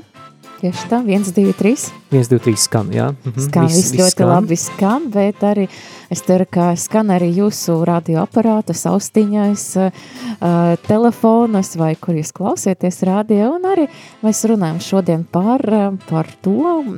Tieši 0.62 0.88
tā, 0.88 1.02
1, 1.04 1.28
2, 1.36 1.52
3. 1.52 1.84
1, 2.16 2.32
2, 2.32 2.40
3 2.48 2.64
skan, 2.64 2.88
jā. 2.96 3.10
Mhm, 3.12 3.44
Skan 3.44 3.68
viss, 3.68 3.92
viss 3.92 4.00
ļoti 4.00 4.16
skan. 4.16 4.32
labi 4.32 4.60
skan, 4.64 5.12
bet 5.12 5.44
arī 5.44 5.68
es 6.08 6.24
ceru, 6.24 6.48
ka 6.50 6.72
skan 6.80 7.12
arī 7.12 7.28
jūsu 7.44 7.84
radioaparātas, 7.84 8.88
austiņais, 8.88 9.70
uh, 9.84 10.76
telefonas 10.88 11.76
vai 11.76 11.92
kur 12.00 12.16
jūs 12.16 12.32
klausieties 12.32 13.04
radio. 13.04 13.52
Un 13.60 13.68
arī 13.68 13.90
mēs 14.24 14.46
runājam 14.48 14.80
šodien 14.80 15.28
par, 15.28 15.60
uh, 15.68 15.92
par 16.08 16.24
to, 16.40 16.88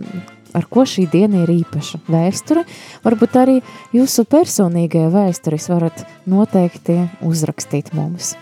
ar 0.56 0.66
ko 0.70 0.84
šī 0.88 1.06
diena 1.12 1.44
ir 1.44 1.52
īpaša 1.60 2.02
vēsture. 2.10 2.66
Varbūt 3.04 3.40
arī 3.40 3.56
jūsu 3.96 4.26
personīgajā 4.30 5.10
vēsturis 5.14 5.70
varat 5.72 6.04
noteikti 6.30 7.02
uzrakstīt 7.26 7.92
mums. 7.96 8.34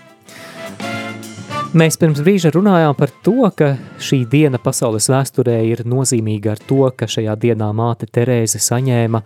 Mēs 1.76 1.98
pirms 2.00 2.22
brīža 2.24 2.48
runājām 2.54 2.94
par 2.96 3.10
to, 3.24 3.42
ka 3.52 3.74
šī 4.00 4.22
diena 4.30 4.56
pasaules 4.62 5.10
vēsturē 5.12 5.58
ir 5.68 5.82
nozīmīga 5.84 6.54
ar 6.54 6.62
to, 6.64 6.86
ka 6.96 7.04
šajā 7.04 7.34
dienā 7.36 7.68
māte 7.76 8.08
Terēze 8.08 8.56
saņēma 8.56 9.20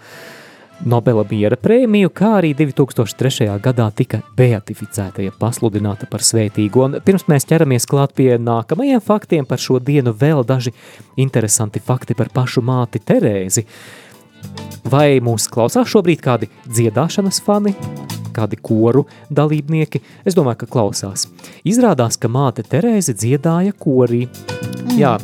Nobela 0.83 1.23
miera 1.31 1.55
prēmiju, 1.55 2.11
kā 2.11 2.33
arī 2.41 2.49
2003. 2.59 3.47
gadā 3.63 3.85
tika 3.95 4.19
beatificēta, 4.35 5.23
ja 5.23 5.31
pasludināta 5.39 6.09
par 6.11 6.25
svētīgu. 6.27 6.81
Un 6.83 6.97
pirms 7.07 7.29
mēs 7.31 7.47
ķeramies 7.47 7.87
klāt 7.87 8.17
pie 8.19 8.33
nākamajiem 8.43 9.03
faktiem 9.05 9.47
par 9.47 9.63
šo 9.63 9.79
dienu, 9.79 10.11
vēl 10.11 10.43
daži 10.47 10.73
interesanti 11.23 11.79
fakti 11.79 12.17
par 12.19 12.33
pašu 12.35 12.65
māti 12.67 12.99
Terēzi. 12.99 13.63
Vai 14.91 15.21
mūs 15.23 15.47
klausās 15.53 15.87
šobrīd 15.93 16.25
kādi 16.25 16.49
dziedāšanas 16.67 17.39
fani, 17.47 17.77
kādi 18.35 18.59
koru 18.59 19.05
dalībnieki? 19.31 20.01
Es 20.27 20.35
domāju, 20.35 20.65
ka 20.65 20.71
klausās. 20.73 21.29
Izrādās, 21.63 22.19
ka 22.19 22.27
māte 22.27 22.67
Terēze 22.67 23.15
dziedāja 23.15 23.77
korī. 23.79 24.25
Mm. 24.27 24.99
Jā, 24.99 25.15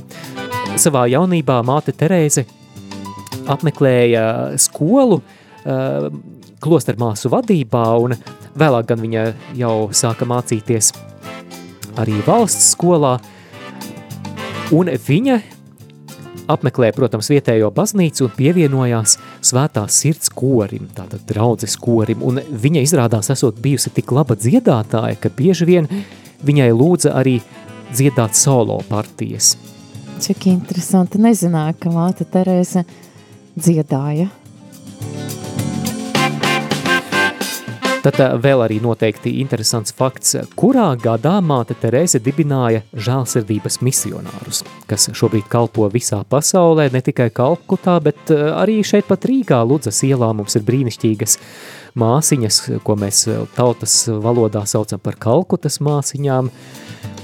savā 0.79 1.09
jaunībā 1.11 1.59
māte 1.66 1.97
Terēze 1.99 2.47
apmeklēja 3.49 4.55
skolu 4.61 5.18
uh, 5.18 5.35
klostermāsu 6.63 7.31
vadībā, 7.33 7.85
un 8.03 8.17
vēlāk 8.59 8.89
gan 8.89 9.03
viņa 9.03 9.27
jau 9.59 9.75
sāka 9.95 10.27
mācīties 10.29 10.93
arī 11.99 12.19
valsts 12.27 12.73
skolā, 12.75 13.17
un 14.75 14.91
viņa 14.91 15.39
apmeklēja, 16.49 16.95
protams, 16.97 17.29
vietējo 17.33 17.71
baznīcu 17.75 18.27
un 18.27 18.35
pievienojās 18.37 19.19
svētās 19.45 20.01
sirds 20.03 20.33
korim, 20.33 20.89
tātad 20.97 21.25
draudzes 21.29 21.77
korim, 21.81 22.23
un 22.25 22.41
viņa 22.49 22.85
izrādās 22.87 23.31
esot 23.35 23.61
bijusi 23.63 23.93
tik 23.95 24.13
laba 24.17 24.37
dziedātāja, 24.39 25.19
ka 25.21 25.33
bieži 25.35 25.69
vien 25.69 25.89
viņai 26.45 26.71
lūdza 26.73 27.13
arī 27.19 27.39
dziedāt 27.93 28.37
solo 28.39 28.81
partijas. 28.89 29.57
Cik 30.19 30.49
interesanti. 30.51 31.21
Nezināju, 31.23 31.77
ka 31.79 31.93
māte 31.95 32.27
Terēze 32.27 32.83
dziedāja. 33.55 34.27
Tad 37.99 38.21
ā, 38.23 38.27
vēl 38.39 38.61
arī 38.63 38.77
noteikti 38.79 39.33
interesants 39.43 39.91
fakts, 39.99 40.37
kurā 40.59 40.93
gadā 41.03 41.41
māte 41.43 41.75
Terēze 41.75 42.21
dibināja 42.23 42.85
žēlsirdības 42.95 43.81
misionārus, 43.83 44.61
kas 44.87 45.09
šobrīd 45.19 45.49
kalpo 45.51 45.89
visā 45.91 46.21
pasaulē, 46.31 46.87
ne 46.95 47.03
tikai 47.03 47.27
Kalkutā, 47.35 47.97
bet 48.05 48.31
ā, 48.31 48.53
arī 48.61 48.79
šeit 48.87 49.09
pat 49.11 49.27
Rīgā 49.27 49.59
Ludzas 49.67 49.99
ielā 50.07 50.31
mums 50.31 50.55
ir 50.55 50.63
brīnišķīgas 50.69 51.39
māsiņas, 51.99 52.61
ko 52.87 52.99
mēs 53.03 53.25
ā, 53.33 53.41
tautas 53.59 54.05
valodā 54.07 54.63
saucam 54.71 55.03
par 55.03 55.19
Kalkutas 55.19 55.81
māsiņām. 55.83 56.53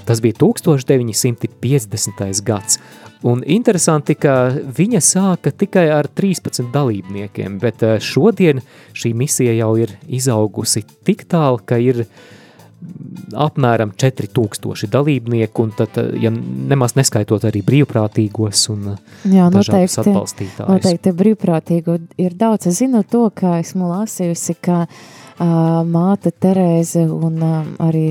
Tas 0.04 0.20
bija 0.20 0.36
1950. 0.40 2.42
gads. 2.44 2.78
Un 3.24 3.40
interesanti, 3.48 4.18
ka 4.20 4.52
viņa 4.52 5.00
sāka 5.00 5.48
tikai 5.56 5.86
ar 5.94 6.10
13 6.12 6.68
dalībniekiem, 6.74 7.56
bet 7.62 7.82
eh, 7.82 7.96
šodien 7.96 8.60
šī 8.92 9.14
misija 9.16 9.54
jau 9.56 9.70
ir 9.80 9.94
izaugusi 10.12 10.82
tik 11.08 11.24
tālu, 11.32 11.62
ka 11.64 11.78
ir 11.80 12.02
mm, 12.04 13.32
apmēram 13.46 13.94
4000 13.96 14.92
dalībnieku, 14.92 15.64
un 15.64 15.72
tad, 15.78 15.96
eh, 16.02 16.10
ja 16.26 16.34
nemaz 16.34 16.98
neskaitot 17.00 17.48
arī 17.48 17.64
brīvprātīgos 17.64 18.66
un 18.76 18.92
eh, 18.92 19.00
Jā, 19.38 19.48
noteikti. 19.48 20.02
atbalstītājus. 20.04 20.68
Noteikti 20.68 21.16
brīvprātīgu 21.16 21.96
ir 22.26 22.36
daudz. 22.36 22.68
Es 22.68 22.82
zinu 22.82 23.06
to, 23.08 23.30
ka 23.32 23.56
esmu 23.62 23.88
lasījusi, 23.88 24.58
ka 24.60 24.82
uh, 24.84 25.80
māte 25.88 26.28
Terēze 26.28 27.08
un 27.08 27.40
uh, 27.40 27.64
arī 27.88 28.10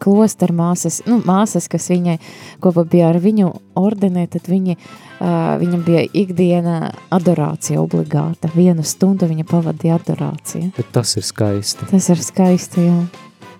klosteru 0.00 0.56
māsas, 0.56 1.00
nu, 1.08 1.20
māsas, 1.26 1.68
kas 1.70 1.90
viņai 1.92 2.16
kopā 2.62 2.84
bija 2.88 3.10
ar 3.12 3.20
viņu 3.22 3.52
ordenē, 3.80 4.26
tad 4.32 4.48
viņi, 4.50 4.76
uh, 4.76 5.54
viņam 5.60 5.84
bija 5.86 6.04
ikdiena 6.22 6.78
adorācija 7.12 7.80
obligāta. 7.82 8.50
Vienu 8.56 8.84
stundu 8.86 9.28
viņa 9.30 9.46
pavadīja 9.50 10.00
adorācija. 10.00 10.72
Bet 10.76 10.92
tas 10.96 11.16
ir 11.20 11.26
skaisti. 11.26 11.88
Tas 11.92 12.10
ir 12.12 12.22
skaisti, 12.24 12.86
jā. 12.88 13.00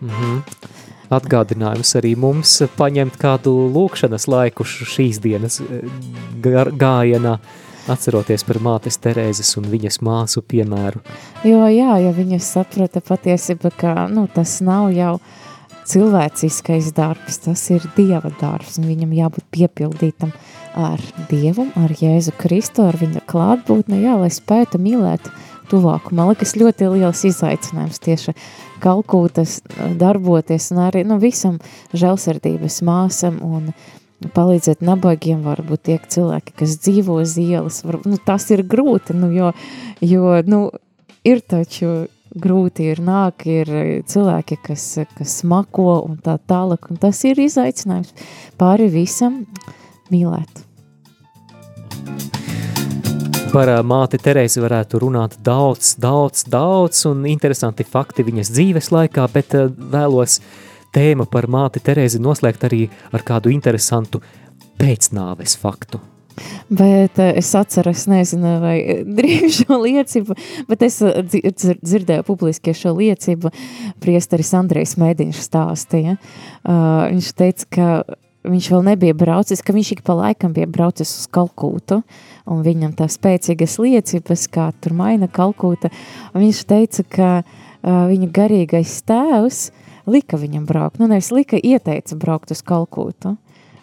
Mhm. 0.01 0.45
Atgādinājums 1.11 1.91
arī 1.99 2.13
mums 2.15 2.53
paņemt 2.79 3.17
kādu 3.19 3.51
lūkšanas 3.75 4.29
laiku 4.31 4.63
šīs 4.63 5.19
dienas 5.19 5.59
gājienā, 6.39 7.33
atceroties 7.91 8.45
par 8.47 8.61
mātes 8.63 9.01
Terēzes 9.03 9.51
un 9.59 9.67
viņas 9.73 9.99
māsu 10.07 10.43
piemēru. 10.47 11.03
Jo, 11.43 11.65
jā, 11.67 11.97
ja 12.05 12.15
viņa 12.15 12.39
saprata 12.47 13.03
patiesībā, 13.03 13.73
ka 13.75 14.07
nu, 14.13 14.29
tas 14.31 14.61
nav 14.63 14.93
jau 14.95 15.17
cilvēciskais 15.91 16.93
darbs, 16.97 17.41
tas 17.45 17.63
ir 17.75 17.85
Dieva 17.97 18.31
darbs, 18.41 18.79
un 18.79 18.89
viņam 18.91 19.15
jābūt 19.17 19.47
piepildītam 19.55 20.33
ar 20.79 21.03
Dievu, 21.31 21.67
ar 21.79 21.95
Jēzu 21.99 22.35
Kristu, 22.39 22.87
ar 22.87 22.99
viņa 23.01 23.25
klātbūtni, 23.31 24.03
jā, 24.05 24.17
lai 24.21 24.31
spētu 24.35 24.79
mīlēt 24.83 25.31
tuvāku. 25.71 26.15
Man 26.17 26.31
liekas, 26.31 26.57
ļoti 26.59 26.91
liels 26.95 27.23
izaicinājums 27.27 28.03
tieši 28.03 28.35
kalkūtas 28.83 29.61
darboties 30.01 30.71
un 30.75 30.85
arī 30.87 31.05
nu, 31.07 31.19
visam 31.23 31.59
žēlsirdības 31.97 32.81
māsam 32.87 33.41
un 33.47 33.73
palīdzēt 34.37 34.85
nabagiem, 34.85 35.43
varbūt 35.47 35.87
tie 35.89 35.99
cilvēki, 36.13 36.55
kas 36.61 36.77
dzīvo 36.85 37.21
uz 37.23 37.37
ielas, 37.41 37.81
var, 37.87 38.03
nu, 38.05 38.19
tas 38.21 38.47
ir 38.53 38.63
grūti, 38.69 39.17
nu, 39.17 39.31
jo, 39.33 39.53
jo 40.05 40.35
nu, 40.47 40.67
ir 41.25 41.41
taču 41.41 42.05
grūti 42.31 42.91
ir 42.93 43.03
nāk, 43.03 43.47
ir 43.51 43.71
cilvēki, 44.07 44.61
kas, 44.71 44.87
kas 45.17 45.37
smako 45.43 46.01
un 46.07 46.19
tā 46.23 46.37
tālāk, 46.39 46.91
un 46.91 47.01
tas 47.01 47.23
ir 47.27 47.41
izaicinājums 47.43 48.15
pāri 48.61 48.91
visam 48.93 49.45
mīlēt. 50.13 50.67
Par 53.51 53.67
māti 53.83 54.21
Terēzi 54.23 54.63
varētu 54.63 55.01
runāt 55.03 55.35
daudz, 55.43 55.97
daudz, 55.99 56.45
daudz 56.47 57.03
un 57.11 57.25
interesanti 57.27 57.83
fakti 57.83 58.23
viņas 58.23 58.53
dzīves 58.55 58.93
laikā, 58.95 59.25
bet 59.35 59.57
vēlos 59.91 60.39
tēmu 60.95 61.27
par 61.31 61.51
māti 61.51 61.83
Terēzi 61.83 62.23
noslēgt 62.23 62.69
arī 62.71 62.85
ar 63.11 63.27
kādu 63.27 63.51
interesantu 63.51 64.23
pēcnāves 64.79 65.59
faktu. 65.59 65.99
Bet 66.71 67.19
uh, 67.19 67.33
es 67.41 67.51
atceros, 67.59 68.07
nezinu, 68.11 68.57
vai 68.63 68.77
drīz 69.19 69.63
šo 69.63 69.81
liecību, 69.83 70.37
bet 70.71 70.87
es 70.87 71.01
dzir 71.03 71.79
dzirdēju 71.83 72.27
publiski 72.29 72.75
šo 72.77 72.95
liecību. 72.99 73.53
Priesteris 74.03 74.55
Andrejs 74.57 74.97
Mēdiņš 75.01 75.45
stāstīja. 75.47 76.17
Uh, 76.63 77.11
viņš 77.11 77.33
teica, 77.39 77.71
ka 77.75 77.89
viņš 78.47 78.71
vēl 78.73 78.87
nebija 78.87 79.17
braucis, 79.17 79.63
ka 79.63 79.75
viņš 79.77 79.93
ik 79.97 80.05
pa 80.07 80.17
laikam 80.17 80.55
bija 80.57 80.69
braucis 80.71 81.13
uz 81.19 81.27
Kalkūtu, 81.33 82.01
un 82.51 82.63
viņam 82.65 82.95
tā 82.97 83.09
spēcīgas 83.11 83.77
liecības, 83.83 84.47
kā 84.53 84.71
tur 84.81 84.97
maina 84.97 85.29
Kalkūta, 85.29 85.93
viņš 86.37 86.65
teica, 86.71 87.05
ka 87.05 87.31
uh, 87.43 88.03
viņa 88.09 88.31
garīgais 88.33 88.97
tēvs 89.09 89.63
lika 90.11 90.41
viņam 90.41 90.67
braukt, 90.69 91.01
nu 91.01 91.11
nevis 91.11 91.31
lika, 91.35 91.61
ieteica 91.61 92.17
braukt 92.21 92.53
uz 92.55 92.65
Kalkūtu, 92.67 93.37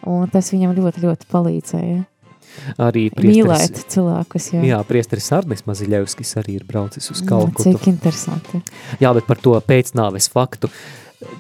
un 0.10 0.30
tas 0.34 0.52
viņam 0.54 0.76
ļoti, 0.78 1.06
ļoti 1.06 1.30
palīdzēja. 1.32 2.04
Arī 2.82 3.08
Mīlēt 3.16 3.84
cilvēkus, 3.94 4.52
jā. 4.56 4.62
Jā, 4.74 4.84
priesteris 4.88 5.32
Arnis 5.36 5.66
Maziļevskis 5.68 6.38
arī 6.42 6.60
ir 6.60 6.68
braucis 6.68 7.12
uz 7.14 7.24
Kalkutu. 7.28 7.72
Cik 7.72 7.90
interesanti. 7.94 8.62
Jā, 9.04 9.14
bet 9.18 9.28
par 9.30 9.42
to 9.42 9.58
pēcnāves 9.68 10.30
faktu. 10.34 10.72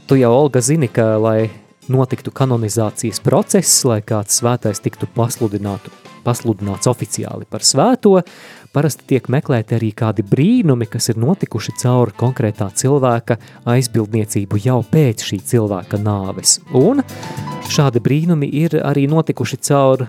Tu 0.09 0.19
jau, 0.23 0.33
Olga, 0.33 0.63
zini, 0.65 0.89
ka, 0.89 1.15
lai 1.21 1.49
notiktu 1.87 2.31
kanonizācijas 2.35 3.21
process, 3.23 3.83
lai 3.87 4.01
kāds 4.05 4.41
svētais 4.41 4.81
tiktu 4.83 5.07
pasludinātu, 5.15 5.91
pasludināts 6.25 6.89
oficiāli 6.89 7.47
par 7.49 7.63
svēto, 7.63 8.17
parasti 8.75 9.07
tiek 9.13 9.29
meklēti 9.31 9.77
arī 9.77 9.93
kādi 9.95 10.25
brīnumi, 10.27 10.89
kas 10.91 11.09
ir 11.13 11.19
notikuši 11.21 11.77
caur 11.81 12.11
konkrētā 12.17 12.67
cilvēka 12.75 13.39
aizbildniecību 13.69 14.59
jau 14.65 14.81
pēc 14.91 15.23
šī 15.29 15.39
cilvēka 15.53 15.99
nāves. 16.03 16.59
Un 16.75 17.03
šādi 17.71 18.03
brīnumi 18.03 18.51
ir 18.65 18.77
arī 18.83 19.07
notikuši 19.11 19.61
caur 19.69 20.07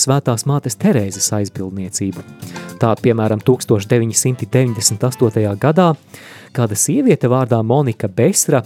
svētās 0.00 0.46
mātes 0.48 0.78
Terēzes 0.80 1.28
aizbildniecību. 1.36 2.20
Tā, 2.80 2.94
piemēram, 3.02 3.40
1998. 3.44 5.56
gadā 5.60 5.88
kāda 6.56 6.74
sieviete 6.78 7.28
vārdā 7.30 7.62
Monika 7.62 8.08
Besra 8.08 8.62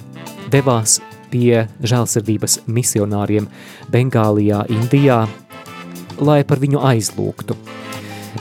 devās 0.53 1.01
pie 1.33 1.67
žēlsirdības 1.83 2.61
misionāriem 2.71 3.49
Bengālijā, 3.93 4.65
Indijā, 4.71 5.27
lai 6.23 6.45
par 6.47 6.59
viņu 6.63 6.79
aizlūgtu. 6.93 7.55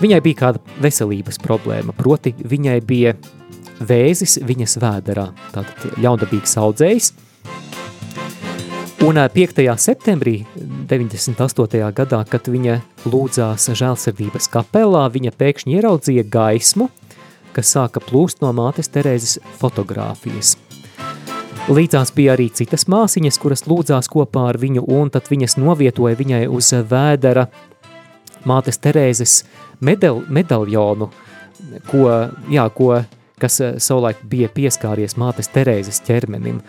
Viņai 0.01 0.21
bija 0.25 0.35
kāda 0.45 0.59
veselības 0.81 1.37
problēma, 1.41 1.93
proti 1.97 2.33
viņai 2.37 2.79
bija 2.85 3.13
vēzis 3.83 4.39
viņas 4.45 4.77
vēderā, 4.81 5.27
tātad 5.53 5.77
ļaundabīgs 6.01 6.57
audzējs. 6.61 7.13
Un 9.01 9.17
5. 9.17 9.63
septembrī 9.77 10.45
98. 10.89 11.93
gadā, 11.97 12.21
kad 12.29 12.47
viņa 12.47 12.77
lūdzās 13.09 13.71
žēlsirdības 13.73 14.51
kapelā, 14.53 15.07
viņa 15.11 15.33
pēkšņi 15.39 15.79
ieraudzīja 15.79 16.27
gaismu, 16.29 16.91
kas 17.57 17.73
sāka 17.73 18.03
plūst 18.03 18.45
no 18.45 18.53
mātes 18.53 18.93
Terēzes 18.93 19.39
fotogrāfijas– 19.59 20.55
Līdzās 21.63 22.09
bija 22.11 22.33
arī 22.35 22.49
citas 22.51 22.83
māsiņas, 22.91 23.37
kuras 23.39 23.61
lūdzās 23.71 24.09
kopā 24.11 24.49
ar 24.49 24.57
viņu, 24.59 24.81
un 24.83 25.07
tad 25.13 25.29
viņas 25.31 25.55
novietoja 25.55 26.17
viņai 26.19 26.41
uz 26.51 26.73
vēdera 26.89 27.45
mātes 28.43 28.81
Terēzes 28.83 29.37
medal, 29.79 30.19
medaljonu, 30.27 31.07
ko, 31.87 32.09
jā, 32.51 32.65
ko, 32.75 32.89
kas 33.39 33.61
savulaik 33.77 34.19
bija 34.27 34.51
pieskāries 34.51 35.15
mātes 35.15 35.47
Terēzes 35.55 36.03
ķermenim. 36.03 36.59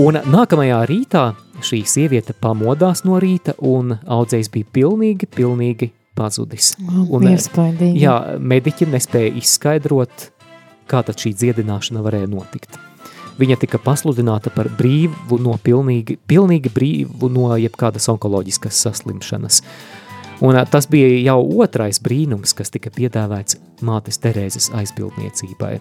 Un 0.00 0.16
nākamajā 0.16 0.78
rītā 0.88 1.22
šī 1.60 1.82
sieviete 1.84 2.32
pamodās 2.32 3.02
no 3.04 3.18
rīta, 3.20 3.52
un 3.60 3.92
audzējs 4.00 4.48
bija 4.54 4.68
pilnīgi, 4.72 5.28
pilnīgi 5.28 5.90
pazudis. 6.16 6.70
Un, 6.80 7.26
Iespaidīgi. 7.28 8.00
jā, 8.00 8.14
mediķi 8.40 8.88
nespēja 8.88 9.34
izskaidrot, 9.42 10.30
kā 10.88 11.02
tad 11.04 11.20
šī 11.20 11.34
dziedināšana 11.36 12.00
varēja 12.04 12.30
notikt. 12.32 12.80
Viņa 13.36 13.58
tika 13.60 13.80
pasludināta 13.80 14.52
par 14.54 14.70
brīvu 14.78 15.36
no 15.44 15.58
pilnīgi, 15.60 16.16
pilnīgi 16.28 16.72
brīvu 16.72 17.28
no 17.32 17.50
jebkādas 17.60 18.08
onkoloģiskas 18.12 18.80
saslimšanas. 18.86 19.62
Un 20.42 20.56
tas 20.72 20.88
bija 20.90 21.20
jau 21.20 21.40
otrais 21.62 22.00
brīnums, 22.02 22.56
kas 22.56 22.72
tika 22.72 22.90
piedāvāts 22.90 23.60
mātes 23.84 24.18
Terēzes 24.24 24.72
aizbildniecībai. 24.72 25.76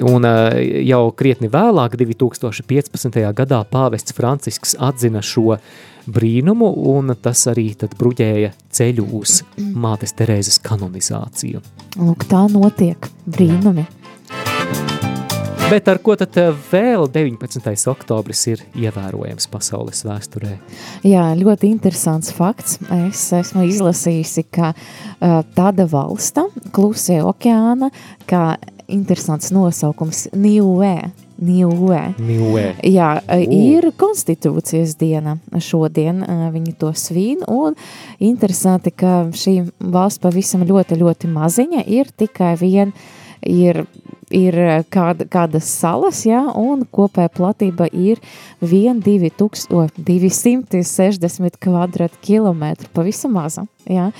Un 0.00 0.24
jau 0.86 1.02
krietni 1.16 1.50
vēlāk, 1.52 1.96
2015. 2.00 3.20
gadā, 3.36 3.60
pāvests 3.68 4.14
Francisks 4.16 4.76
atzina 4.80 5.20
šo 5.20 5.58
brīnumu, 6.10 6.70
un 6.94 7.14
tas 7.20 7.44
arī 7.50 7.70
tad 7.78 7.96
bruģēja 8.00 8.54
ceļu 8.72 9.06
uz 9.20 9.40
mātes 9.58 10.16
Terēzes 10.16 10.60
kanonizāciju. 10.64 11.62
Lūk, 12.00 12.28
tā 12.30 12.46
notiek 12.52 13.10
brīnumi. 13.28 13.86
Bet 15.70 15.86
ar 15.86 16.00
ko 16.02 16.16
tad 16.18 16.34
eh, 16.40 16.48
vēl 16.72 17.04
19. 17.14 17.68
oktobris 17.92 18.40
ir 18.50 18.62
ievērojams 18.74 19.46
pasaules 19.52 20.02
vēsturē? 20.02 20.56
Jā, 21.06 21.28
ļoti 21.38 21.70
interesants 21.70 22.32
fakts. 22.34 22.80
Es 23.06 23.28
esmu 23.38 23.62
izlasījusi, 23.68 24.48
ka 24.50 24.72
uh, 24.74 25.36
tāda 25.54 25.86
valsta, 25.86 26.48
klusē 26.74 27.20
okeāna, 27.22 27.92
kā 28.26 28.56
interesants 28.92 29.50
nosaukums 29.54 30.28
Niue, 30.36 30.94
Niue. 31.40 32.00
Niue. 32.20 32.64
Jā, 32.84 33.14
ir 33.40 33.86
konstitūcijas 33.96 34.92
diena 35.00 35.38
šodien, 35.56 36.20
viņi 36.52 36.74
to 36.80 36.92
svīn, 36.92 37.46
un 37.48 37.78
interesanti, 38.20 38.92
ka 38.92 39.30
šī 39.32 39.62
valsts 39.80 40.20
pavisam 40.20 40.66
ļoti, 40.68 41.00
ļoti 41.00 41.32
maziņa, 41.32 41.86
ir 41.88 42.12
tikai 42.12 42.54
vien, 42.60 42.92
ir 43.40 43.86
ir 44.30 44.54
kāda, 44.94 45.26
kādas 45.30 45.66
salas, 45.66 46.22
ja, 46.26 46.44
un 46.54 46.84
kopēja 46.86 47.32
platība 47.34 47.88
ir 47.90 48.20
1, 48.62 49.02
2, 49.02 49.30
tūks, 49.36 49.66
o, 49.74 49.86
260 49.98 51.58
kvadratkilometru, 51.60 52.90
pavisam 52.94 53.34
maza. 53.34 53.66
Ja, 53.90 54.10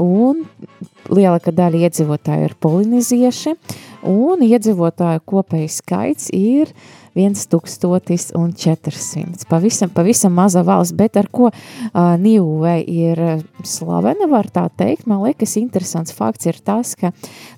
un 0.00 0.44
lielākā 1.08 1.54
daļa 1.54 1.86
iedzīvotāju 1.88 2.50
ir 2.50 2.56
polinizieši, 2.60 3.56
un 4.08 4.40
iedzīvotāju 4.44 5.20
kopējais 5.28 5.80
skaits 5.82 6.30
ir 6.34 6.72
1400. 7.14 9.46
Pavisam, 9.48 9.90
pavisam 9.94 10.32
maza 10.34 10.62
valsts, 10.66 10.96
bet 10.98 11.16
ar 11.16 11.28
ko 11.30 11.50
uh, 11.50 11.54
Nīuvē 12.18 12.84
ir 12.90 13.42
slavena, 13.62 14.26
var 14.30 14.46
tā 14.50 14.68
teikt. 14.76 15.06
Man 15.10 15.22
liekas, 15.22 15.56
interesants 15.60 16.12
fakts 16.14 16.46
ir 16.50 16.56
tas, 16.64 16.94
ka 16.98 17.12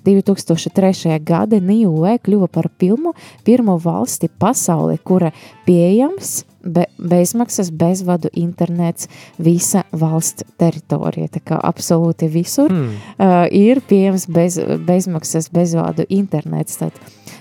2003. 0.05 1.19
gada 1.25 1.57
Nīuvē 1.57 2.17
kļuva 2.21 2.47
par 2.53 2.69
pilmu, 2.77 3.13
pirmo 3.47 3.77
valsti 3.81 4.27
pasaulē, 4.29 4.97
kura 5.03 5.31
pieejams 5.65 6.45
be, 6.73 6.85
bezmaksas, 6.97 7.71
bezvadu 7.71 8.31
internets 8.37 9.09
visa 9.39 9.83
valsts 9.91 10.45
teritorija. 10.59 11.31
Tā 11.37 11.43
kā 11.51 11.59
absolūti 11.63 12.29
visur 12.31 12.71
mm. 12.73 12.89
uh, 13.17 13.37
ir 13.51 13.81
pieejams 13.87 14.27
bez, 14.31 14.59
bezmaksas, 14.87 15.51
bezvadu 15.53 16.07
internets. 16.09 16.79
Tad, 16.81 16.97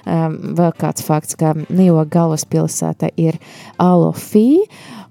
um, 0.07 0.39
vēl 0.59 0.73
kāds 0.79 1.05
fakts, 1.07 1.37
ka 1.39 1.53
Nīvo 1.69 2.07
galvaspilsēta 2.11 3.11
ir 3.21 3.41
Alofī, 3.83 4.65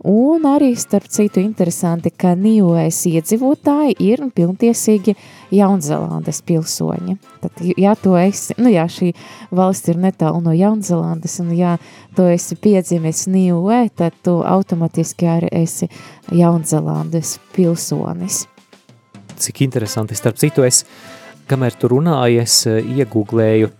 Un 0.05 0.43
arī, 0.45 0.75
starp 0.77 1.07
citu, 1.09 1.41
interesanti, 1.41 2.11
ka 2.13 2.35
Nīojas 2.37 2.99
iedzīvotāji 3.09 3.95
ir 4.05 4.21
pilntiesīgi 4.37 5.15
Jaunzēlandes 5.49 6.43
pilsoņi. 6.45 7.15
Tad, 7.41 7.63
ja 7.81 7.95
tu 7.97 8.13
esi, 8.19 8.53
nu 8.61 8.69
jā, 8.69 8.83
šī 8.85 9.15
valsts 9.49 9.89
ir 9.89 9.97
netālu 10.03 10.43
no 10.45 10.53
Jaunzēlandes, 10.53 11.39
un 11.41 11.49
ja 11.57 11.73
tu 12.13 12.27
esi 12.29 12.53
piedzimis 12.53 13.23
Nīojā, 13.33 13.81
tad 13.97 14.21
tu 14.21 14.37
automatiski 14.45 15.31
arī 15.39 15.49
esi 15.63 15.89
Jaunzēlandes 16.29 17.39
pilsonis. 17.57 18.43
Cik 19.41 19.65
interesanti, 19.65 20.13
starp 20.13 20.37
citu, 20.37 20.69
es, 20.69 20.83
kamēr 21.49 21.81
tu 21.81 21.89
runāji, 21.89 22.43
es 22.45 22.61
iegūglēju, 22.69 23.73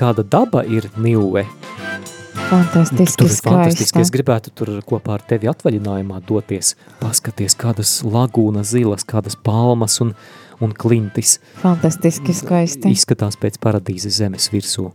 kāda 0.00 0.24
daba 0.24 0.64
ir 0.64 0.88
Nīojā 1.00 1.46
Fantastiski, 2.50 3.14
tur 3.20 3.30
fantastiski. 3.30 4.00
Es 4.02 4.10
gribētu 4.10 4.50
tur 4.58 4.70
kopā 4.86 5.18
ar 5.18 5.22
tevi 5.22 5.46
atvaļinājumā 5.50 6.18
doties, 6.26 6.72
paskaties, 6.98 7.54
kādas 7.58 7.92
lagūnas 8.02 8.72
zilas, 8.72 9.06
kādas 9.06 9.36
palmas 9.38 10.00
un, 10.02 10.14
un 10.58 10.72
klintis. 10.74 11.36
Fantastiski 11.60 12.34
skaisti. 12.34 12.90
Izskatās 12.90 13.38
pēc 13.38 13.60
paradīzes 13.62 14.18
zemes 14.18 14.48
virsū. 14.50 14.88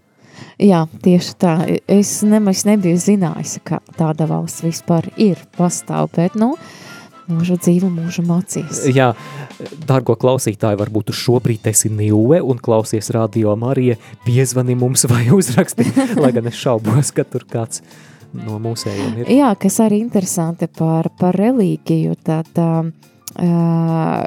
Jā, 0.59 0.81
tieši 1.05 1.37
tā. 1.39 1.53
Es 1.87 2.17
nemaz 2.27 2.65
nebiju 2.67 2.99
zinājis, 2.99 3.61
ka 3.63 3.79
tāda 3.95 4.27
valsts 4.27 4.65
vispār 4.65 5.07
ir 5.15 5.39
pastāv, 5.55 6.11
bet, 6.17 6.35
nu, 6.39 6.57
uh, 6.57 6.94
mūža 7.31 7.57
dzīve, 7.61 7.89
mūža 7.91 8.23
mācīs. 8.25 8.83
Jā, 8.93 9.11
dārgo 9.87 10.15
klausītāji, 10.19 10.79
varbūt 10.81 11.09
tu 11.09 11.17
šobrīd 11.17 11.67
esi 11.71 11.91
Niue 11.93 12.41
un 12.43 12.61
klausies 12.61 13.11
radio 13.15 13.55
Marija, 13.59 13.97
piezvani 14.25 14.77
mums 14.79 15.07
vai 15.11 15.27
uzraksti, 15.39 15.87
lai 16.19 16.31
gan 16.35 16.51
es 16.51 16.59
šaubos, 16.59 17.13
ka 17.15 17.27
tur 17.27 17.47
kāds 17.49 17.83
no 18.35 18.59
mūsējiem 18.61 19.19
ir. 19.23 19.33
Jā, 19.37 19.51
kas 19.59 19.79
arī 19.83 20.01
interesanti 20.03 20.67
par, 20.67 21.09
par 21.19 21.37
reliģiju, 21.39 22.15
tad 22.25 22.61
uh, 22.61 24.25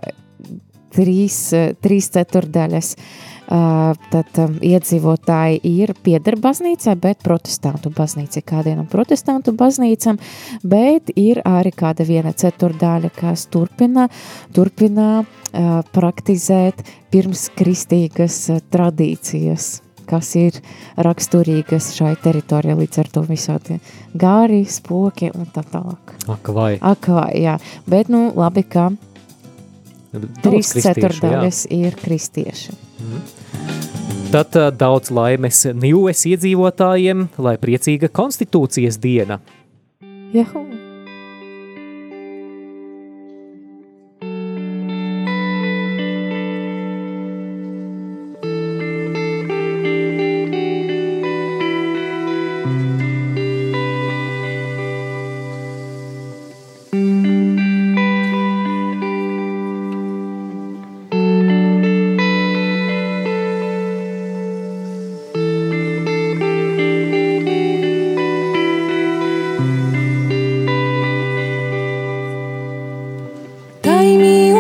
trīs, 0.97 1.41
trīs 1.85 2.15
ceturdaļas 2.15 2.95
uh, 2.97 3.28
tad 3.49 4.39
um, 4.43 4.59
iedzīvotāji 4.65 5.61
ir 5.65 5.95
pieder 6.05 6.37
baznīcai, 6.41 6.95
bet 7.01 7.25
protestantu 7.25 7.93
baznīcai, 7.97 8.43
kādiem 8.45 8.85
protestantu 8.91 9.55
baznīcam, 9.57 10.21
bet 10.63 11.13
ir 11.17 11.41
arī 11.49 11.73
kāda 11.73 12.05
viena 12.09 12.35
ceturdaļa, 12.37 13.13
kas 13.17 13.47
turpina, 13.53 14.09
turpina 14.57 15.09
uh, 15.23 15.81
praktizēt 15.97 16.85
pirms 17.13 17.49
kristīgas 17.57 18.41
uh, 18.53 18.65
tradīcijas 18.73 19.79
kas 20.09 20.31
ir 20.41 20.57
raksturīgas 21.05 21.91
šai 21.99 22.15
teritorijai, 22.23 22.79
līdz 22.79 23.03
ar 23.03 23.11
to 23.13 23.23
visādi 23.29 23.77
gāri, 24.17 24.63
spoki 24.65 25.29
un 25.35 25.51
tā 25.53 25.61
tālāk. 25.69 26.15
Ak, 26.33 26.49
vai. 26.57 26.71
Ak, 26.81 27.11
vai, 27.13 27.29
jā. 27.43 27.59
Bet, 27.85 28.09
nu, 28.09 28.31
labi, 28.33 28.65
ka 28.65 28.89
Daudz 28.89 29.08
trīs 30.44 30.73
ceturdaļas 30.77 31.64
ir 31.75 31.99
kristieši. 31.99 32.77
Tad 34.29 34.57
uh, 34.61 34.68
daudz 34.75 35.12
laimes 35.14 35.62
Nīves 35.73 36.27
iedzīvotājiem, 36.29 37.29
lai 37.40 37.57
priecīga 37.61 38.12
konstitūcijas 38.12 39.01
diena. 39.01 39.40
Jahu. 40.37 40.67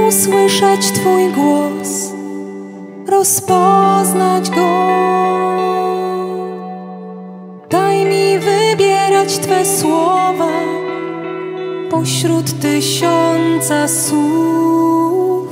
Usłyszeć 0.08 0.92
Twój 0.92 1.32
głos, 1.32 2.12
rozpoznać 3.08 4.50
go. 4.50 4.88
Daj 7.70 8.04
mi 8.04 8.38
wybierać 8.38 9.38
Twe 9.38 9.64
słowa 9.64 10.48
pośród 11.90 12.60
tysiąca 12.60 13.88
słów. 13.88 15.48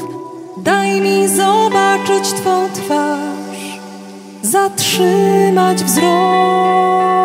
Daj 0.57 1.01
mi 1.01 1.29
zobaczyć 1.29 2.33
Twą 2.33 2.69
twarz, 2.75 3.81
zatrzymać 4.43 5.85
wzrok. 5.85 7.16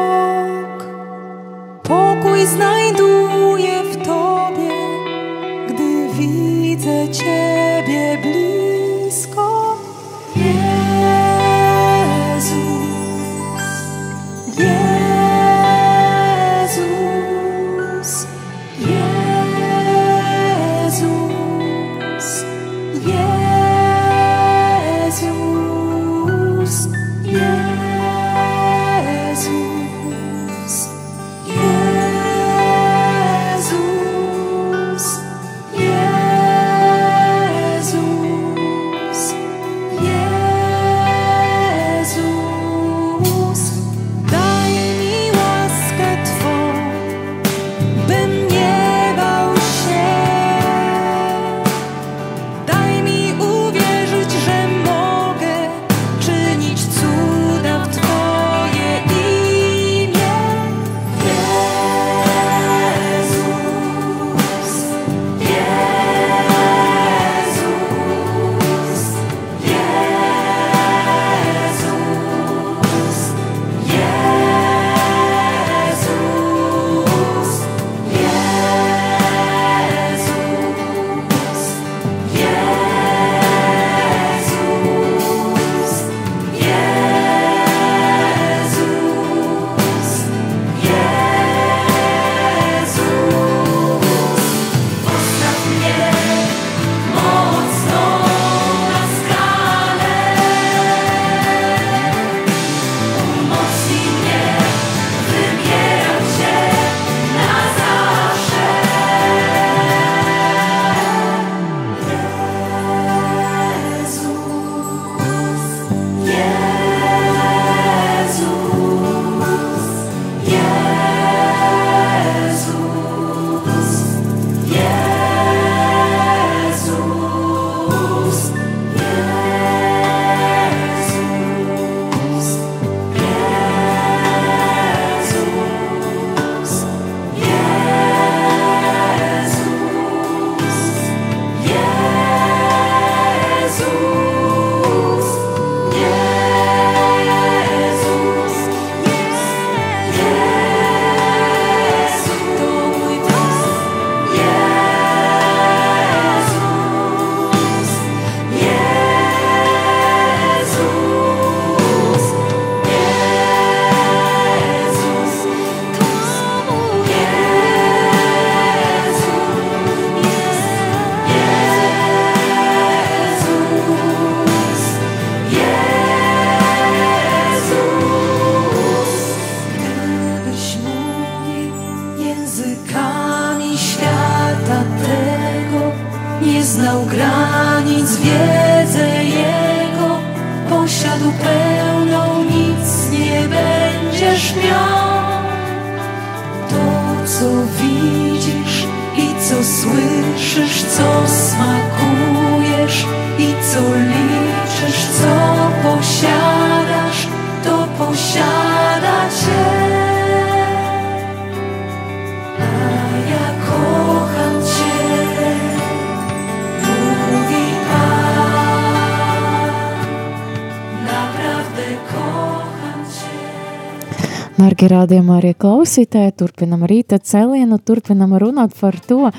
Rādījumā 224.92 225.40
arī 225.40 225.54
klausītāji, 225.58 226.36
turpinam 226.40 226.86
rīta 226.90 227.20
celienu, 227.24 227.80
turpinam 227.80 228.36
runāt 228.42 228.76
par 228.80 228.98
to, 229.08 229.30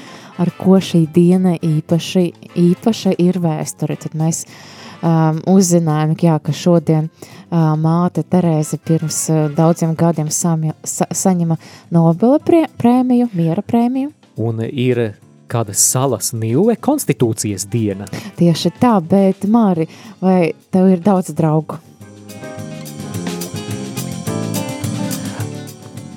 ar 0.40 0.52
ko 0.58 0.78
šī 0.82 1.04
diena 1.14 1.54
īpaši, 1.56 2.24
īpaša 2.58 3.14
ir 3.22 3.38
vēsture. 3.42 3.96
Tad 4.00 4.16
mēs 4.18 4.44
um, 4.46 5.42
uzzinājām, 5.52 6.14
ka, 6.16 6.28
jā, 6.30 6.38
ka 6.42 6.54
šodien 6.56 7.08
uh, 7.08 7.74
māte 7.80 8.24
Terēze 8.24 8.80
pirms 8.82 9.24
uh, 9.32 9.44
daudziem 9.56 9.94
gadiem 9.98 10.32
samja, 10.32 10.76
sa, 10.84 11.08
saņema 11.10 11.58
Nobela 11.94 12.40
prie, 12.42 12.64
prēmiju, 12.80 13.30
miera 13.36 13.64
prēmiju. 13.66 14.12
Un 14.40 14.64
ir 14.66 15.12
kāda 15.52 15.76
salas 15.76 16.32
nīve 16.32 16.78
konstitūcijas 16.80 17.68
diena. 17.72 18.08
Tieši 18.38 18.72
tā, 18.80 18.96
bet 19.04 19.44
Māri, 19.44 19.88
vai 20.22 20.54
tev 20.72 20.94
ir 20.94 21.02
daudz 21.04 21.34
draugu? 21.36 21.80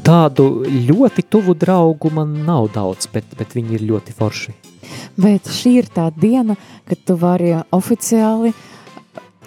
Tādu 0.06 0.46
ļoti 0.70 1.24
tuvu 1.34 1.56
draugu 1.58 2.12
man 2.14 2.36
nav 2.46 2.68
daudz, 2.76 3.08
bet, 3.10 3.32
bet 3.40 3.56
viņi 3.58 3.80
ir 3.80 3.86
ļoti 3.90 4.14
forši. 4.14 4.54
Bet 5.18 5.50
šī 5.50 5.72
ir 5.80 5.88
tā 5.90 6.12
diena, 6.14 6.54
kad 6.86 7.02
tu 7.08 7.16
vari 7.18 7.56
oficiāli 7.74 8.54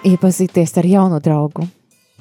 iepazīties 0.08 0.74
ar 0.82 0.88
jaunu 0.90 1.20
draugu. 1.22 1.68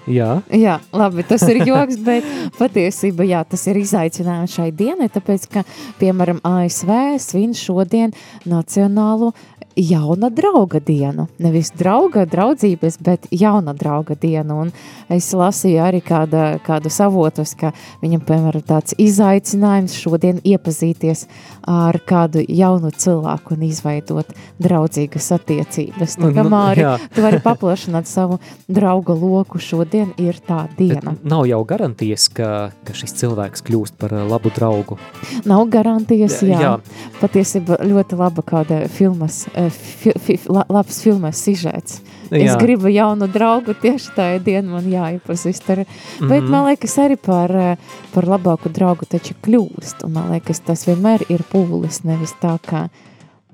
Jā, 0.07 0.37
Jā, 0.53 0.77
labi, 0.95 1.25
tas 1.27 1.41
ir 1.49 1.63
joks, 1.67 1.97
bet 2.07 2.27
patiesībā 2.59 3.25
jā, 3.27 3.41
tas 3.43 3.65
ir 3.67 3.81
izaicinājums 3.81 4.53
šai 4.55 4.69
dienai, 4.71 5.09
tāpēc, 5.11 5.49
ka, 5.51 5.65
piemēram, 5.99 6.39
ASV 6.47 6.93
svin 7.19 7.57
šodien 7.57 8.13
Nacionālo 8.47 9.33
jauna 9.77 10.29
drauga 10.33 10.79
dienu. 10.83 11.27
Nevis 11.39 11.71
drauga 11.77 12.25
draudzības, 12.25 12.97
bet 13.03 13.27
jauna 13.31 13.73
drauga 13.77 14.15
dienu. 14.19 14.61
Un 14.65 14.71
es 15.13 15.29
lasīju 15.37 15.81
arī 15.85 16.01
kāda, 16.05 16.57
kādu 16.65 16.89
savotus, 16.93 17.53
ka 17.59 17.71
viņam, 18.01 18.23
piemēram, 18.27 18.65
tāds 18.67 18.95
izaicinājums 18.97 19.95
šodien 20.01 20.41
iepazīties 20.43 21.27
ar 21.67 21.99
kādu 22.07 22.41
jaunu 22.47 22.91
cilvēku 22.95 23.55
un 23.57 23.65
izveidot 23.67 24.33
draudzīgas 24.63 25.31
attiecības. 25.37 26.17
Tā 26.17 26.31
kā 26.33 26.45
Nu, 26.47 26.51
Māri, 26.53 26.83
jā. 26.85 26.93
tu 27.13 27.23
vari 27.25 27.39
paplašināt 27.43 28.07
savu 28.07 28.37
drauga 28.71 29.13
loku 29.17 29.59
šodien 29.59 30.13
ir 30.21 30.37
tā 30.47 30.63
bet 30.69 30.77
diena. 30.79 31.15
nav 31.23 31.45
jau 31.49 31.59
garantijas, 31.67 32.27
ka, 32.31 32.71
ka 32.87 32.93
šis 32.95 33.13
cilvēks 33.19 33.65
kļūst 33.67 33.97
par 33.99 34.13
uh, 34.15 34.23
labu 34.29 34.51
draugu. 34.55 34.97
Nav 35.45 35.65
garantijas, 35.73 36.39
jā. 36.45 36.59
Jā. 36.61 36.73
Patiesībā 37.21 37.79
ļoti 37.83 38.17
laba 38.19 38.43
kāda 38.47 38.83
filmas, 38.91 39.43
eh, 39.53 39.66
fi, 39.73 40.13
fi, 40.19 40.37
la, 40.51 40.65
labs 40.69 41.01
filmas 41.03 41.41
sižets. 41.43 42.01
Jā. 42.27 42.43
Es 42.43 42.57
gribu 42.59 42.91
jaunu 42.91 43.27
draugu, 43.31 43.75
tieši 43.81 44.13
tā 44.15 44.27
ir 44.35 44.41
diena 44.43 44.75
man 44.75 44.87
jāiepazīst 44.91 45.69
ar. 45.69 45.77
Mm 45.79 45.85
-hmm. 45.85 46.29
Bet 46.29 46.43
Mhm. 46.43 46.51
man 46.51 46.65
liekas 46.65 46.97
arī 46.97 47.17
par, 47.17 47.51
eh, 47.51 47.75
par 48.13 48.23
labāku 48.23 48.69
draugu 48.69 49.05
taču 49.05 49.33
kļūst. 49.43 50.03
Un 50.05 50.11
man 50.11 50.31
liekas 50.31 50.59
tas 50.59 50.85
vienmēr 50.85 51.23
ir 51.29 51.43
pūlis, 51.53 52.03
nevis 52.03 52.33
tā 52.41 52.59
kā 52.59 52.89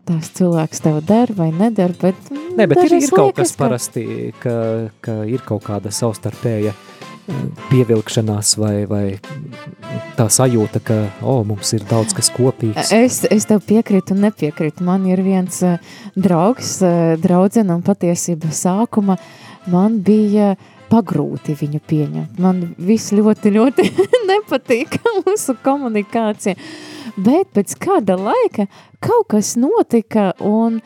tās 0.05 0.31
cilvēks 0.33 0.81
tev 0.81 1.05
der 1.05 1.33
vai 1.33 1.51
neder, 1.51 1.93
bet 2.01 2.15
mm, 2.29 2.57
Nē, 2.57 2.67
bet 2.67 2.77
ir, 2.77 2.93
ir 2.93 3.09
kaut 3.09 3.35
kas 3.35 3.55
parasti, 3.55 4.33
ka, 4.39 4.89
ka 5.01 5.23
ir 5.23 5.39
kaut 5.39 5.63
kāda 5.63 5.91
savstarpēja 5.91 6.69
uh, 6.69 6.92
pievilkšanās 7.69 8.55
vai, 8.59 8.73
vai 8.89 9.03
tā 10.17 10.27
sajūta, 10.31 10.81
ka 10.83 10.97
oh, 11.21 11.41
mums 11.47 11.73
ir 11.75 11.85
daudz 11.89 12.15
kas 12.17 12.29
kopīgs. 12.33 12.91
Es, 12.95 13.21
es 13.31 13.47
tev 13.49 13.63
piekrītu 13.67 14.15
un 14.15 14.25
nepiekrītu. 14.27 14.83
Man 14.85 15.07
ir 15.09 15.23
viens 15.25 15.61
uh, 15.65 15.77
draugs, 16.15 16.75
uh, 16.83 17.15
draudzene, 17.21 17.77
un 17.77 17.83
patiesībā 17.85 18.51
sākuma 18.53 19.17
man 19.71 20.01
bija 20.03 20.53
pagrūti 20.91 21.55
viņu 21.57 21.81
pieņemt. 21.89 22.41
Man 22.43 22.63
viss 22.77 23.13
ļoti, 23.15 23.53
ļoti 23.55 23.87
nepatīk 24.31 24.99
mūsu 25.23 25.55
komunikācija. 25.63 26.57
Bet 27.13 27.53
pēc 27.53 27.77
kāda 27.81 28.17
laika 28.19 28.67
kaut 29.03 29.29
kas 29.33 29.53
notika, 29.59 30.31
un 30.39 30.81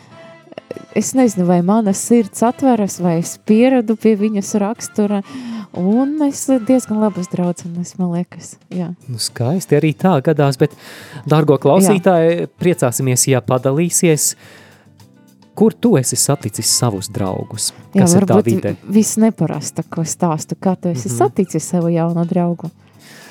es 0.97 1.13
nezinu, 1.13 1.45
vai 1.45 1.61
mana 1.61 1.93
sirds 1.93 2.43
atveras, 2.43 2.99
vai 3.03 3.19
es 3.21 3.37
pieradu 3.45 3.95
pie 3.99 4.15
viņas 4.17 4.53
rakstura, 4.61 5.21
un 5.77 6.15
mēs 6.19 6.45
diezgan 6.67 7.01
labas 7.03 7.29
draudzenes, 7.31 7.95
man 7.99 8.15
liekas. 8.15 8.55
Jā. 8.73 8.91
Nu, 9.07 9.19
skaisti 9.21 9.77
arī 9.77 9.93
tā 9.97 10.15
gadās, 10.25 10.57
bet, 10.57 10.73
dārgo 11.29 11.59
klausītāji, 11.61 12.47
priecāsimies, 12.57 13.27
ja 13.29 13.43
padalīsies, 13.45 14.31
kur 15.57 15.73
tu 15.73 15.95
esi 15.97 16.17
saticis 16.19 16.69
savus 16.79 17.09
draugus. 17.13 17.71
Jā, 17.93 18.03
Kas 18.03 18.17
ir 18.17 18.25
tā 18.25 18.35
varbūt 18.37 18.49
vide? 18.51 18.75
vi- 18.81 18.99
viss 18.99 19.17
neparasta, 19.21 19.85
ko 19.89 20.05
stāstu, 20.05 20.57
kā 20.59 20.75
tu 20.75 20.89
esi 20.89 21.09
mm. 21.09 21.11
-hmm. 21.11 21.17
saticis 21.17 21.69
savu 21.69 21.89
jaunu 21.89 22.25
draugu. 22.25 22.69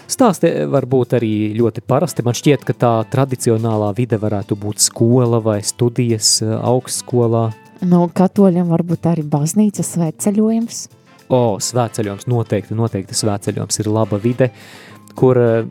Stāsti 0.07 0.51
var 0.71 0.87
būt 0.87 1.17
arī 1.19 1.31
ļoti 1.59 1.83
parasti. 1.83 2.23
Man 2.27 2.37
šķiet, 2.39 2.63
ka 2.69 2.75
tā 2.79 2.91
tradicionālā 3.11 3.89
vide 3.97 4.19
varētu 4.23 4.55
būt 4.63 4.85
skola 4.85 5.41
vai 5.43 5.59
studijas 5.67 6.37
eh, 6.45 6.53
augstskolā. 6.55 7.49
No 7.87 8.07
katoļiem 8.15 8.71
varbūt 8.71 9.09
arī 9.11 9.25
baznīcas 9.27 9.91
sveceļojums. 9.97 10.85
O, 11.27 11.41
svētceļojums, 11.59 12.29
noteikti, 12.31 12.77
noteikti 12.79 13.19
svētceļojums 13.19 13.83
ir 13.83 13.91
laba 13.91 14.21
vide, 14.23 14.53
kur, 15.19 15.41
eh, 15.43 15.67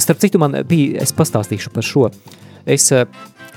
starp 0.00 0.24
citu, 0.24 0.40
man 0.40 0.56
bija, 0.64 1.02
es 1.04 1.12
pastāstīšu 1.12 1.74
par 1.76 1.84
šo. 1.84 2.08
Es 2.64 2.88
eh, 2.96 3.04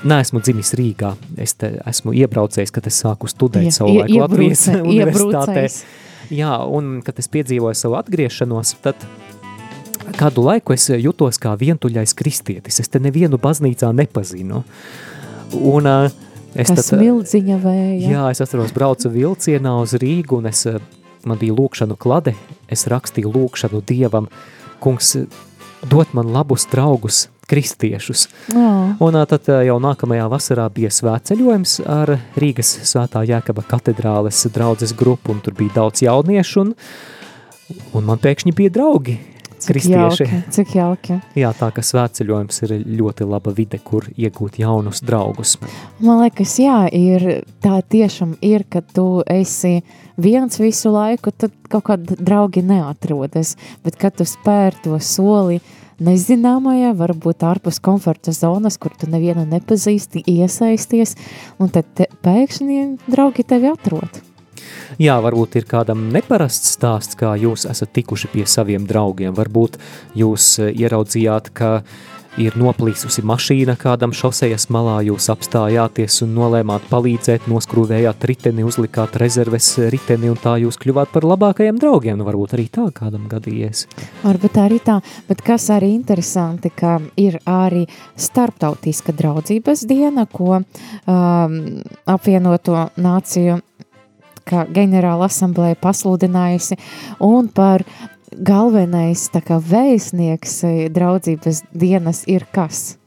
neesmu 0.03 0.41
dzimis 0.43 0.73
Rīgā, 0.75 1.13
es 1.39 1.55
te 1.55 1.71
esmu 1.87 2.11
iebraucējis, 2.19 2.75
kad 2.75 2.91
es 2.91 2.99
sāku 2.99 3.31
studēt 3.31 3.71
Ie- 3.71 3.77
savu 3.79 3.95
laiku 4.01 4.19
Latvijas 4.25 4.67
universitātē. 4.75 5.69
Jā, 6.35 6.51
un 6.67 6.97
kad 7.07 7.15
es 7.23 7.31
piedzīvoju 7.31 7.79
savu 7.79 7.95
atgriešanos, 7.95 8.75
tad 8.83 9.07
kādu 10.15 10.45
laiku 10.45 10.75
es 10.75 10.87
jutos 10.93 11.39
kā 11.41 11.55
vientuļais 11.59 12.15
kristietis. 12.17 12.79
Es 12.79 12.91
te 12.91 13.01
nevienu 13.03 13.39
baznīcā 13.41 13.91
nepazinu. 13.95 14.63
Un 15.57 15.87
uh, 15.87 16.07
es 16.55 16.71
Kas 16.71 16.91
tad, 16.91 17.01
mildziņa 17.01 17.59
vēja. 17.63 18.11
Jā, 18.11 18.25
es 18.31 18.43
atceros, 18.43 18.73
braucu 18.75 19.11
vilcienā 19.13 19.77
uz 19.83 19.95
Rīgu, 19.99 20.41
un 20.41 20.51
es, 20.51 20.65
eh, 20.67 20.79
man 21.27 21.39
bija 21.39 21.55
lūkšanu 21.55 21.97
klade, 21.99 22.35
es 22.69 22.87
rakstīju 22.91 23.31
lūkšanu 23.33 23.83
Dievam, 23.87 24.27
kungs, 24.83 25.15
eh, 25.15 25.27
dot 25.87 26.13
man 26.17 26.33
labus 26.35 26.67
draugus, 26.71 27.27
kristiešus. 27.47 28.27
Jā. 28.51 28.71
Un 28.99 29.17
tad 29.31 29.47
jau 29.47 29.77
nākamajā 29.79 30.25
vasarā 30.27 30.67
bija 30.73 30.91
svētceļojums 30.91 31.77
ar 31.87 32.17
Rīgas 32.35 32.73
svētā 32.83 33.23
Jēkaba 33.23 33.63
katedrāles 33.63 34.41
draudzes 34.51 34.91
grupu, 34.97 35.31
un 35.31 35.39
tur 35.39 35.55
bija 35.55 35.77
daudz 35.79 36.03
jauniešu, 36.03 36.65
un, 36.65 36.75
un 37.95 38.09
man 38.09 38.19
pēkšņi 38.19 38.55
bija 38.57 38.73
draugi, 38.75 39.15
kristieši. 39.65 40.27
jauki, 40.27 40.41
cik 40.53 40.75
jauki. 40.77 41.17
Jā, 41.39 41.51
tā 41.57 41.71
ka 41.73 41.83
svētceļojums 41.85 42.61
ir 42.67 42.73
ļoti 42.99 43.27
laba 43.27 43.53
vide, 43.57 43.79
kur 43.83 44.05
iegūt 44.13 44.59
jaunus 44.61 45.01
draugus. 45.05 45.55
Man 46.03 46.21
liekas, 46.21 46.57
jā, 46.61 46.83
ir 46.93 47.43
tā 47.63 47.81
tiešām 47.81 48.37
ir, 48.45 48.67
ka 48.69 48.83
tu 48.85 49.23
esi 49.25 49.81
viens 50.21 50.59
visu 50.61 50.93
laiku, 50.93 51.33
tad 51.33 51.55
kaut 51.71 51.87
kādi 51.89 52.19
draugi 52.19 52.63
neatrodas. 52.65 53.55
Bet, 53.85 53.97
kad 53.99 54.17
tu 54.19 54.27
spēr 54.27 54.77
to 54.83 54.99
soli 55.03 55.59
nezināmajā, 56.03 56.93
varbūt 56.97 57.45
ārpus 57.47 57.81
komforta 57.83 58.33
zonas, 58.35 58.77
kur 58.77 58.93
tu 58.97 59.09
nevienu 59.09 59.47
nepazīsti, 59.49 60.23
iesaisties, 60.29 61.15
un 61.61 61.73
tad 61.73 61.89
te, 61.97 62.09
pēkšņi 62.25 62.81
draugi 63.09 63.45
tevi 63.47 63.71
atrod. 63.71 64.21
Jā, 65.01 65.17
varbūt 65.23 65.59
ir 65.59 65.67
kādam 65.69 66.07
neparasts 66.13 66.77
stāsts, 66.77 67.17
kā 67.19 67.35
jūs 67.39 67.67
esat 67.69 67.91
tikuši 67.97 68.31
pie 68.33 68.45
saviem 68.49 68.87
draugiem. 68.87 69.35
Varbūt 69.37 69.79
jūs 70.17 70.53
eh, 70.63 70.71
ieraudzījāt, 70.85 71.51
ka 71.57 71.81
ir 72.37 72.55
noplīsusi 72.57 73.23
mašīna 73.25 73.75
kādam 73.81 74.13
šosejas 74.15 74.67
malā, 74.73 74.99
jūs 75.07 75.27
apstājāties 75.33 76.21
un 76.25 76.35
nolēmāt 76.37 76.85
palīdzēt, 76.91 77.47
noskrūvējāt 77.49 78.25
riteni, 78.29 78.65
uzlikāt 78.67 79.17
rezerves 79.21 79.71
riteni 79.91 80.29
un 80.31 80.37
tā 80.41 80.57
jūs 80.61 80.77
kļuvāt 80.81 81.11
par 81.13 81.25
labākajiem 81.27 81.79
draugiem. 81.81 82.19
Nu, 82.19 82.27
varbūt 82.27 82.53
arī 82.57 82.67
tā 82.73 82.87
kādam 82.95 83.27
gadījies. 83.31 83.87
Varbūt 84.23 84.59
arī 84.61 84.79
tā, 84.85 84.99
bet 85.29 85.41
kas 85.45 85.69
arī 85.73 85.93
interesanti, 85.95 86.71
ka 86.73 86.99
ir 87.19 87.39
arī 87.49 87.87
starptautiska 88.17 89.15
draudzības 89.17 89.85
diena, 89.89 90.27
ko 90.29 90.59
um, 90.61 91.57
apvienoto 92.05 92.89
nāciju 93.01 93.61
kā 94.47 94.65
ģenerāla 94.73 95.29
asamblēja 95.29 95.79
pasludinājusi, 95.83 96.79
un 97.23 97.51
par 97.53 97.85
galvenais 98.31 99.27
tā 99.33 99.41
kā 99.45 99.59
vēstnieks 99.63 100.61
eh, 100.67 100.79
draudzības 100.93 101.63
dienas 101.73 102.23
ir 102.31 102.47
kas? 102.53 102.97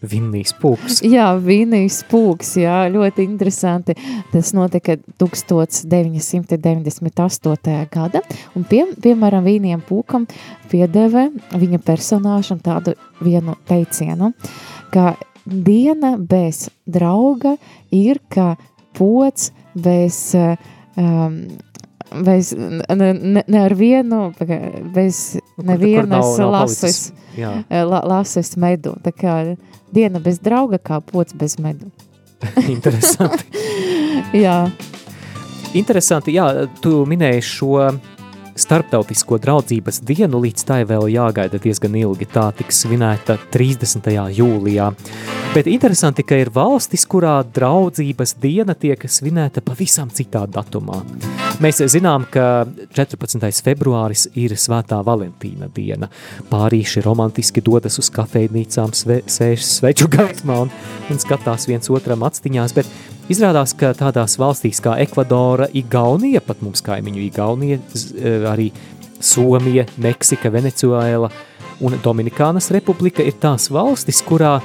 Vinnijs 0.00 0.54
Pūks. 0.56 1.02
Jā, 1.04 1.36
Vīnijas 1.36 2.00
pūks, 2.08 2.54
jā, 2.62 2.88
ļoti 2.92 3.24
interesanti. 3.26 3.94
Tas 4.32 4.52
notika 4.56 4.96
1998. 5.20 5.84
gada, 7.92 8.20
un 8.56 8.64
pie, 8.64 8.86
piemēram 8.96 9.44
Vīnijam 9.44 9.84
pūkam 9.84 10.24
piedeva 10.72 11.28
viņa 11.52 11.78
personāžam 11.84 12.56
tādu 12.64 12.96
vienu 13.20 13.60
teicienu, 13.68 14.32
ka 14.94 15.20
diena 15.44 16.16
bez 16.16 16.72
drauga 16.88 17.60
ir 17.92 18.24
kā 18.32 18.56
pots 18.96 19.50
bez, 19.74 20.20
um, 20.34 21.40
bez 22.24 22.52
ne, 22.56 23.12
ne, 23.14 23.44
ne 23.46 23.64
ar 23.64 23.74
vienu, 23.78 24.22
bez 24.94 25.40
nevienas 25.62 26.38
lases, 26.38 27.00
Jā. 27.38 27.54
la, 27.70 28.04
lases 28.04 28.56
medu. 28.60 28.96
Tā 29.04 29.14
kā 29.14 29.40
diena 29.94 30.22
bez 30.22 30.40
drauga 30.42 30.78
kā 30.78 31.00
pots 31.04 31.36
bez 31.36 31.58
medu. 31.62 31.90
Interesanti. 32.74 33.44
Jā, 34.44 34.64
Interesanti, 35.70 36.32
jā, 36.34 36.48
tu 36.82 37.04
minēji 37.06 37.42
šo 37.46 37.76
starptautisko 38.58 39.38
draudzības 39.38 40.00
dienu, 40.02 40.40
līdz 40.42 40.64
tai 40.66 40.80
vēl 40.88 41.06
jāgaida 41.14 41.60
diezgan 41.62 41.94
ilgi. 42.00 42.26
Tā 42.26 42.48
tiks 42.58 42.82
svinēta 42.82 43.38
30. 43.54 44.10
jūlijā. 44.34 44.90
Bet 45.50 45.66
interesanti, 45.66 46.22
ka 46.22 46.36
ir 46.38 46.46
valstis, 46.54 47.02
kurā 47.10 47.40
draudzības 47.42 48.36
diena 48.38 48.76
tiek 48.78 49.02
svinēta 49.10 49.58
pavisam 49.66 50.06
citā 50.14 50.44
datumā. 50.46 51.00
Mēs 51.58 51.80
zinām, 51.90 52.22
ka 52.30 52.68
14. 52.94 53.48
februāris 53.66 54.28
ir 54.38 54.54
Svētā 54.54 55.00
Valentīna 55.02 55.66
diena. 55.74 56.06
Pārīši 56.52 57.02
romantiski 57.02 57.64
dodas 57.66 57.98
uz 57.98 58.12
kafejnīcām, 58.14 58.94
sve, 58.94 59.18
sēž 59.26 59.66
sveču 59.66 60.06
gaismā 60.14 60.60
un, 60.68 60.70
un 61.10 61.18
skatās 61.18 61.66
viens 61.66 61.90
otram 61.90 62.22
actiņās, 62.30 62.76
bet 62.78 62.86
izrādās, 63.26 63.74
ka 63.74 63.90
tādās 63.98 64.38
valstīs 64.38 64.78
kā 64.84 65.00
Ekvadora, 65.02 65.66
Igaunija, 65.74 66.44
pat 66.46 66.62
mums 66.62 66.86
kaimiņu 66.86 67.26
Igaunija, 67.26 67.82
eh, 67.82 68.46
arī 68.54 68.70
Somija, 69.18 69.88
Meksika, 69.98 70.54
Venecuēla 70.54 71.34
un 71.80 71.98
Dominikānas 72.04 72.70
republika 72.70 73.26
ir 73.26 73.34
tās 73.42 73.66
valstis, 73.72 74.22
kurā 74.22 74.60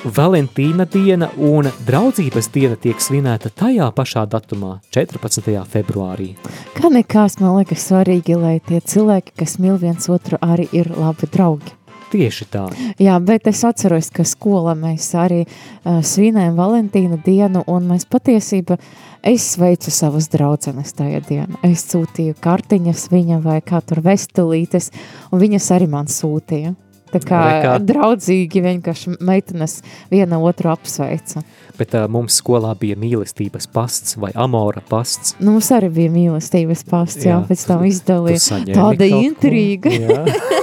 Valentīna 0.00 0.86
diena 0.88 1.26
un 1.36 1.66
draudzības 1.84 2.46
diena 2.54 2.76
tiek 2.80 3.02
svinēta 3.04 3.50
tajā 3.52 3.90
pašā 3.92 4.22
datumā, 4.32 4.78
14. 4.96 5.50
februārī. 5.68 6.30
kā 6.72 6.88
nekās 6.88 7.36
man 7.42 7.58
liekas 7.58 7.84
svarīgi, 7.90 8.38
lai 8.40 8.54
tie 8.64 8.80
cilvēki, 8.80 9.36
kas 9.36 9.58
mīl 9.60 9.76
viens 9.76 10.08
otru, 10.08 10.40
arī 10.40 10.70
ir 10.72 10.88
labi 10.96 11.28
draugi. 11.28 11.76
Tieši 12.10 12.48
tā. 12.48 12.64
Jā, 12.96 13.20
bet 13.20 13.46
es 13.46 13.60
atceros, 13.60 14.08
ka 14.10 14.24
skolā 14.24 14.72
mēs 14.72 15.12
arī 15.14 15.44
uh, 15.44 16.00
svinējam 16.00 16.56
Valentīna 16.56 17.20
dienu, 17.20 17.60
un 17.68 17.92
mēs 17.92 18.08
patiesībā, 18.08 18.80
es 19.20 19.52
sveicu 19.52 19.92
savas 19.92 20.32
draudzenes 20.32 20.96
tajā 20.96 21.20
dienā. 21.28 21.60
Es 21.62 21.84
sūtīju 21.92 22.40
kartiņas 22.40 23.10
viņa 23.12 23.44
vai 23.44 23.60
kā 23.60 23.84
tur 23.84 24.00
vestelītes, 24.00 24.94
un 25.28 25.44
viņas 25.44 25.74
arī 25.76 25.92
man 25.92 26.08
sūtīja. 26.08 26.72
Tā 27.10 27.20
kā 27.24 27.40
Re 27.42 27.60
kā. 27.64 27.74
draudzīgi 27.90 28.62
vienkārši 28.64 29.16
meitenes 29.20 29.80
viena 30.12 30.38
otru 30.38 30.70
apsveica. 30.72 31.42
Bet 31.80 31.94
uh, 31.96 32.06
mums 32.12 32.36
skolā 32.42 32.74
bija 32.78 32.98
mīlestības 33.00 33.66
pasts 33.72 34.18
vai 34.20 34.32
amora 34.38 34.82
pasts. 34.90 35.34
Nu, 35.40 35.56
mums 35.56 35.70
arī 35.74 35.90
bija 35.94 36.14
mīlestības 36.14 36.84
pasts, 36.90 37.24
jā, 37.24 37.38
Jā, 37.38 37.44
pēc 37.48 37.66
tam 37.68 37.86
izdalīja. 37.88 38.60
Tāda 38.74 39.08
intriga. 39.20 39.92
Jā. 39.94 40.24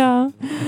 jā. 0.00 0.10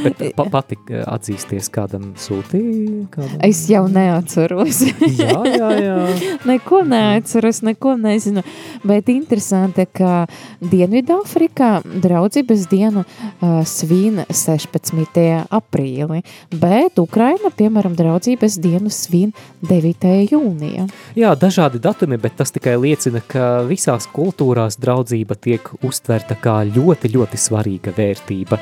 Bet 0.02 0.22
pa, 0.36 0.46
pati 0.52 0.76
uh, 0.78 1.02
atzīsties 1.14 1.68
kādam 1.72 2.12
sūtīja? 2.20 3.06
Kādam? 3.12 3.38
Es 3.46 3.64
jau 3.70 3.84
neatceros. 3.90 4.82
Jā, 5.18 5.38
jā, 5.46 5.70
jā. 5.82 5.96
neko 6.50 6.82
neatceros, 6.88 7.62
neko 7.66 7.96
nezinu. 8.00 8.44
Bet 8.86 9.10
interesanti, 9.12 9.86
ka 9.90 10.24
Dienvidāfrikā 10.62 11.72
draudzības 12.02 12.66
dienu 12.70 13.04
uh, 13.04 13.62
svin 13.68 14.22
16. 14.62 15.20
aprīli, 15.50 16.22
bet 16.62 16.98
Ukraina, 17.02 17.52
piemēram, 17.56 17.96
draudzības 17.98 18.58
dienu 18.62 18.92
svin 18.92 19.34
9. 19.68 20.08
jūnija. 20.32 20.88
jā, 21.18 21.34
dažādi 21.36 21.82
datumi, 21.82 22.18
bet 22.22 22.38
tas 22.38 22.54
tikai 22.54 22.76
liecina, 22.80 23.22
ka 23.26 23.62
visās 23.68 24.08
kultūrās 24.12 24.78
draudzība 24.82 25.38
tiek 25.38 25.72
uztverta 25.82 26.38
kā 26.38 26.62
ļoti, 26.68 27.12
ļoti 27.16 27.40
svarīga 27.40 27.94
vērtība. 27.96 28.60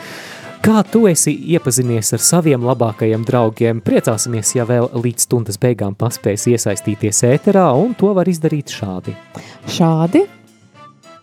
Kā 0.60 0.82
tu 0.84 1.06
esi 1.08 1.32
iepazinies 1.54 2.10
ar 2.12 2.20
saviem 2.20 2.66
labākajiem 2.68 3.22
draugiem? 3.24 3.78
Priecāsimies, 3.80 4.50
ja 4.58 4.66
vēl 4.68 4.90
līdz 4.92 5.24
stundas 5.24 5.56
beigām 5.60 5.96
paspēs 5.96 6.44
iesaistīties 6.52 7.22
ēterā, 7.30 7.64
un 7.80 7.96
to 7.96 8.12
var 8.18 8.28
izdarīt 8.28 8.68
šādi. 8.76 9.16
Šādi. 9.64 10.26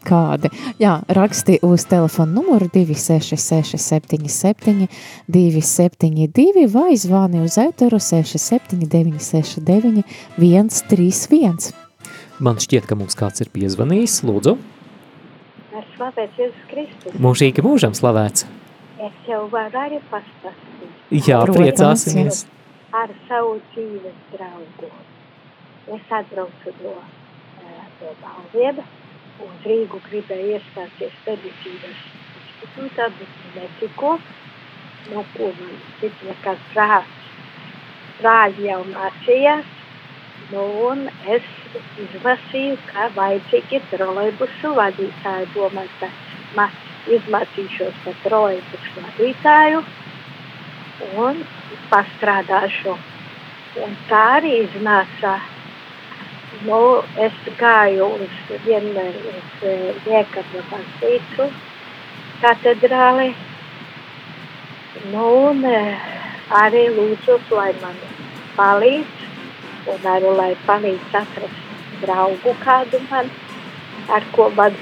Kādi? 0.08 0.48
Jā, 0.80 0.94
raksti 1.12 1.58
uz 1.68 1.84
telefona 1.90 2.32
numuru 2.38 2.70
266 2.72 3.76
77 3.84 4.88
272 5.28 6.68
vai 6.72 6.96
zvani 6.96 7.42
uz 7.44 7.58
ēteru 7.60 8.00
679 8.00 9.20
69 9.20 10.04
131. 10.40 11.74
Man 12.40 12.60
šķiet, 12.62 12.86
ka 12.88 12.96
mums 12.96 13.18
kāds 13.18 13.42
ir 13.44 13.50
piezvanījis. 13.54 14.22
Lūdzu, 14.28 14.56
Ar 15.78 15.86
slavēts 15.96 16.40
Jēzus 16.40 16.64
Kristus. 16.72 17.18
mūžīgi 17.22 17.64
mūžam 17.66 17.94
slavēts. 17.98 18.46
Es 19.08 19.18
jau 19.30 19.44
varu 19.52 19.78
arī 19.78 20.00
pastāstīt 20.10 21.28
Jā, 21.28 21.44
priecāsimies. 21.46 22.46
ar 22.94 23.12
savu 23.28 23.60
dzīves 23.74 24.16
draugu. 24.34 24.90
Es 25.94 26.08
atbraucu 26.12 26.74
no, 26.84 26.96
eh, 27.62 27.84
no 28.02 28.14
Balvieba 28.24 28.84
un 29.46 29.54
Rīgu 29.66 30.00
gribēju 30.08 30.58
iestāties 30.58 31.18
medicīnas 31.28 32.04
institūtā, 32.40 33.10
bet 33.20 33.42
netiko, 33.56 34.18
no 35.12 35.24
ko 35.36 35.50
man 35.60 35.76
cits 36.02 36.28
nekāds 36.30 36.70
prāts. 36.74 37.26
Prāļi 38.18 38.66
jau 38.66 38.80
mācījās, 38.90 39.74
nu 40.52 40.64
un 40.88 41.04
es 41.36 41.50
izlasīju, 42.06 42.78
ka 42.90 43.12
vajadzīgi 43.18 43.84
trolejbusu 43.92 44.74
vadītāju. 44.80 45.52
Domāju, 45.54 45.92
ka 46.02 46.10
ma, 46.58 46.70
izmācīšos 47.18 48.02
par 48.06 48.18
trolejbusu 48.24 49.04
vadītāju 49.04 49.84
un 51.26 51.44
pastrādāšu. 51.92 52.98
Un 53.86 53.94
tā 54.10 54.24
arī 54.40 54.56
iznāca. 54.64 55.38
Nu, 56.48 57.04
es 57.20 57.34
gāju 57.60 58.06
uz 58.24 58.36
vienmēr 58.64 59.16
uz 59.30 59.64
Jēkabla 60.08 60.62
baznīcu 60.70 61.48
katedrāli. 62.42 63.34
Nu, 65.12 65.26
un 65.50 65.60
eh, 65.68 66.06
arī 66.62 66.86
lūdzu, 66.96 67.36
lai 67.52 67.74
man 67.82 68.00
palīdz, 68.56 69.28
un 69.92 70.08
arī 70.14 70.32
lai 70.40 70.48
palīdz 70.70 71.20
atrast 71.22 72.00
draugu 72.06 72.56
kādu 72.64 73.04
man, 73.12 73.30
ar 74.08 74.32
ko 74.32 74.48
man 74.56 74.80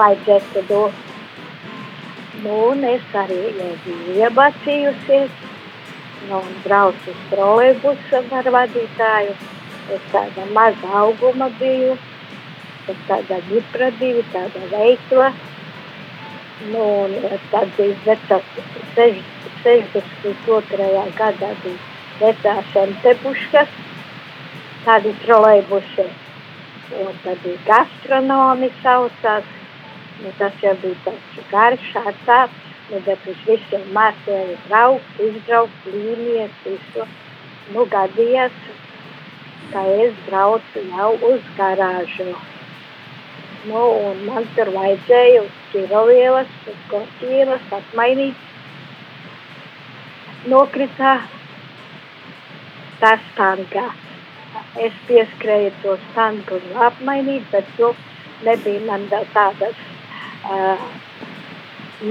vajadzētu 0.00 0.64
dot. 0.72 1.06
Nu, 2.40 2.58
un 2.72 2.84
es 2.96 3.16
arī 3.26 3.40
biju 3.60 4.18
iemācījusies, 4.24 5.38
nu, 6.30 6.40
un 6.42 6.60
braucu 6.64 7.12
uz 7.12 7.24
trolejbusu 7.28 8.26
ar 8.40 8.54
vadītāju. 8.58 9.40
Es 9.90 10.02
tāda 10.12 10.44
maza 10.54 10.90
auguma 11.00 11.48
biju, 11.58 11.94
es 12.92 12.98
tāda 13.08 13.40
ģipra 13.48 13.88
divi, 13.98 14.22
tāda 14.34 14.62
veikla. 14.70 15.30
Nu, 16.70 16.84
un 17.08 17.38
tad 17.50 17.72
bija 17.78 17.96
vecās, 18.04 18.50
sež, 18.94 19.22
62. 19.64 21.04
gadā 21.18 21.50
bija 21.64 21.78
vecās 22.20 22.76
entebuškas, 22.84 23.72
tādi 24.86 25.14
trolejbusi. 25.24 26.06
Un 27.00 27.18
tad 27.24 27.42
bija 27.44 27.64
gastronomi 27.66 28.70
saucās, 28.84 29.50
nu, 30.20 30.34
tas 30.38 30.62
jau 30.62 30.76
bija 30.84 31.00
tāds 31.08 31.40
garš 31.50 31.90
ar 32.04 32.12
tāds, 32.28 32.66
nu, 32.92 33.02
bet 33.08 33.26
uz 33.32 33.42
visiem 33.48 33.90
mācēja 33.96 34.58
braukt, 34.68 35.24
izbraukt, 35.26 35.90
līnijas, 35.94 36.54
visu. 36.66 37.08
Nu, 37.74 37.86
gadījās, 37.90 38.54
ka 39.72 39.82
es 40.04 40.14
braucu 40.26 40.82
jau 40.90 41.10
uz 41.32 41.42
garāžu. 41.58 42.32
Nu, 43.68 43.80
un 44.10 44.22
man 44.26 44.46
tur 44.56 44.70
vajadzēja 44.74 45.42
uz 45.44 45.56
kirovielas, 45.72 46.52
uz 46.72 46.78
kortīlas 46.92 47.74
atmainīt. 47.78 48.46
Nokritā 50.48 51.18
tas 53.02 53.26
stangā. 53.32 53.88
Es 54.80 54.96
pieskrēju 55.08 55.74
to 55.82 55.96
stangu 56.10 56.60
apmainīt, 56.88 57.44
bet 57.52 57.68
to 57.76 57.92
nebija 58.46 58.80
man 58.86 59.06
tādas, 59.34 59.76
uh, 60.48 60.86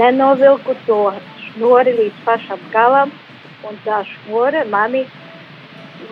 nenovilku 0.02 0.76
to 0.86 1.00
šnori 1.48 1.96
līdz 1.98 2.26
pašam 2.26 2.62
galam, 2.74 3.14
un 3.66 3.80
tā 3.86 4.04
šnore 4.12 4.64
mani 4.70 5.04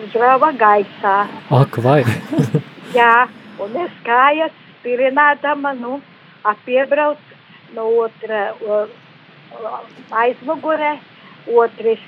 uzrāva 0.04 0.52
gaisā. 0.58 1.16
Ak, 1.54 1.78
vai? 1.84 2.02
Jā, 2.98 3.28
un 3.62 3.76
es 3.84 3.94
kājas 4.06 4.54
spirinādama, 4.78 5.74
nu, 5.78 5.98
apiebrauc 6.46 7.20
no 7.76 7.88
otra 8.04 8.52
aizmugurē, 10.22 10.96
otrs, 11.56 12.04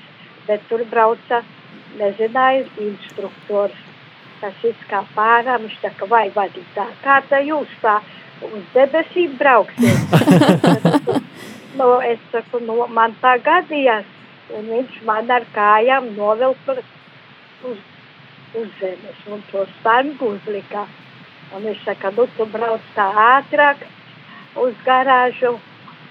bet 0.47 0.63
tur 0.69 0.83
brauca, 0.91 1.41
nezināju, 1.99 2.67
instruktors, 2.87 3.77
kas 4.41 4.63
izkā 4.65 5.03
pārā, 5.15 5.59
viņš 5.61 5.77
tā 5.83 5.91
kā 5.97 6.07
vai 6.09 6.25
vadītā, 6.33 6.87
kā 7.03 7.19
tā 7.29 7.41
jūs 7.45 7.69
tā 7.81 7.99
uz 8.45 8.63
debesīm 8.73 9.35
brauksiet? 9.37 10.15
nu, 11.79 11.91
es 12.05 12.21
saku, 12.31 12.63
nu, 12.65 12.79
man 12.89 13.13
tā 13.21 13.35
gadījās, 13.43 14.07
un 14.57 14.65
viņš 14.71 14.97
man 15.07 15.29
ar 15.31 15.45
kājām 15.53 16.09
novilka 16.17 16.79
uz, 17.69 17.77
uz 18.61 18.69
zemes, 18.79 19.25
un 19.31 19.43
to 19.51 19.65
stangu 19.79 20.33
uzlika. 20.35 20.85
Un 21.55 21.65
viņš 21.67 21.83
saka, 21.83 22.13
nu, 22.15 22.27
tu 22.37 22.47
brauc 22.47 22.83
tā 22.95 23.09
ātrāk 23.11 23.83
uz 24.61 24.75
garāžu, 24.85 25.57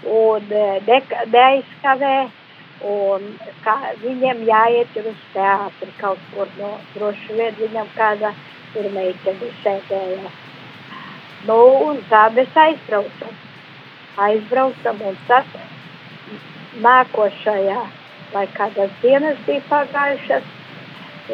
un 0.05 0.51
ne, 0.51 1.01
neaizkavē, 1.33 2.17
un 2.91 3.25
kā, 3.65 3.77
viņiem 4.03 4.45
jāiet 4.49 5.01
ir 5.01 5.09
uz 5.13 5.25
teātri 5.35 5.91
kaut 6.01 6.21
kur, 6.35 6.49
no, 6.61 6.75
droši 6.95 7.41
vien 7.41 7.57
viņam 7.61 7.89
kāda 7.97 8.35
tur 8.75 8.89
meiteni 8.95 9.51
sēdēja. 9.65 10.31
Nu, 11.49 11.59
un 11.89 12.01
tā 12.11 12.27
mēs 12.37 12.57
aizbraucam. 12.67 13.37
Aizbraucam, 14.21 15.01
un 15.09 15.17
tad 15.29 15.49
nākošajā, 16.85 17.83
vai 18.35 18.47
kādas 18.57 18.93
dienas 19.03 19.41
bija 19.47 19.65
pagājušas, 19.71 20.57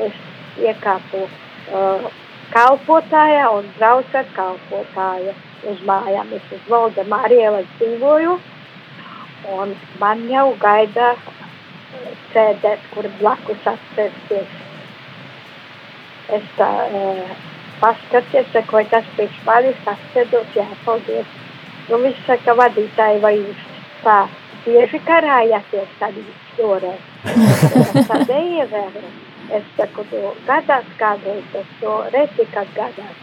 es 0.04 0.18
iekāpu 0.62 1.24
uh, 1.26 2.06
kalpotājā 2.52 3.48
un 3.56 3.70
braucu 3.78 4.20
ar 4.20 4.28
kalpotāju 4.36 5.34
uz 5.70 5.82
mājām. 5.88 6.30
Es 6.36 6.52
uz 6.54 6.68
Valdemāra 6.70 7.40
ielas 7.40 7.66
dzīvoju, 7.78 8.36
un 9.56 9.74
man 10.00 10.22
jau 10.30 10.46
gaida 10.62 11.14
sēdēt, 12.32 12.86
kur 12.94 13.08
blakus 13.20 13.68
atcerties. 13.72 14.62
Es 16.36 16.48
tā 16.58 16.70
uh, 16.86 17.36
paskaties, 17.80 18.48
sakoju, 18.52 18.88
tas 18.90 19.12
priekš 19.16 19.38
manis 19.46 19.92
atcedos, 19.92 20.48
jā, 20.56 20.66
paldies. 20.84 21.36
Nu, 21.86 22.00
viņš 22.02 22.24
saka, 22.26 22.56
vadītāji, 22.58 23.22
vai 23.22 23.36
jūs 23.38 23.68
tā 24.02 24.16
bieži 24.64 24.98
karājāties 25.06 25.94
tad 26.00 26.18
stūrē? 26.50 26.96
Tā 28.10 28.24
neievēro. 28.26 29.06
Es 29.54 29.64
saku, 29.76 30.02
nu, 30.10 30.32
gadās 30.46 30.86
kādreiz, 30.98 31.44
es 31.54 31.66
to 31.80 31.94
reti, 32.10 32.46
kad 32.50 32.70
gadās. 32.74 33.18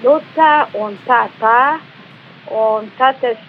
Nu 0.00 0.14
tā 0.32 0.52
un 0.80 0.96
tā 1.04 1.26
tā, 1.40 1.80
un 2.56 2.88
tad 2.96 3.24
es 3.28 3.42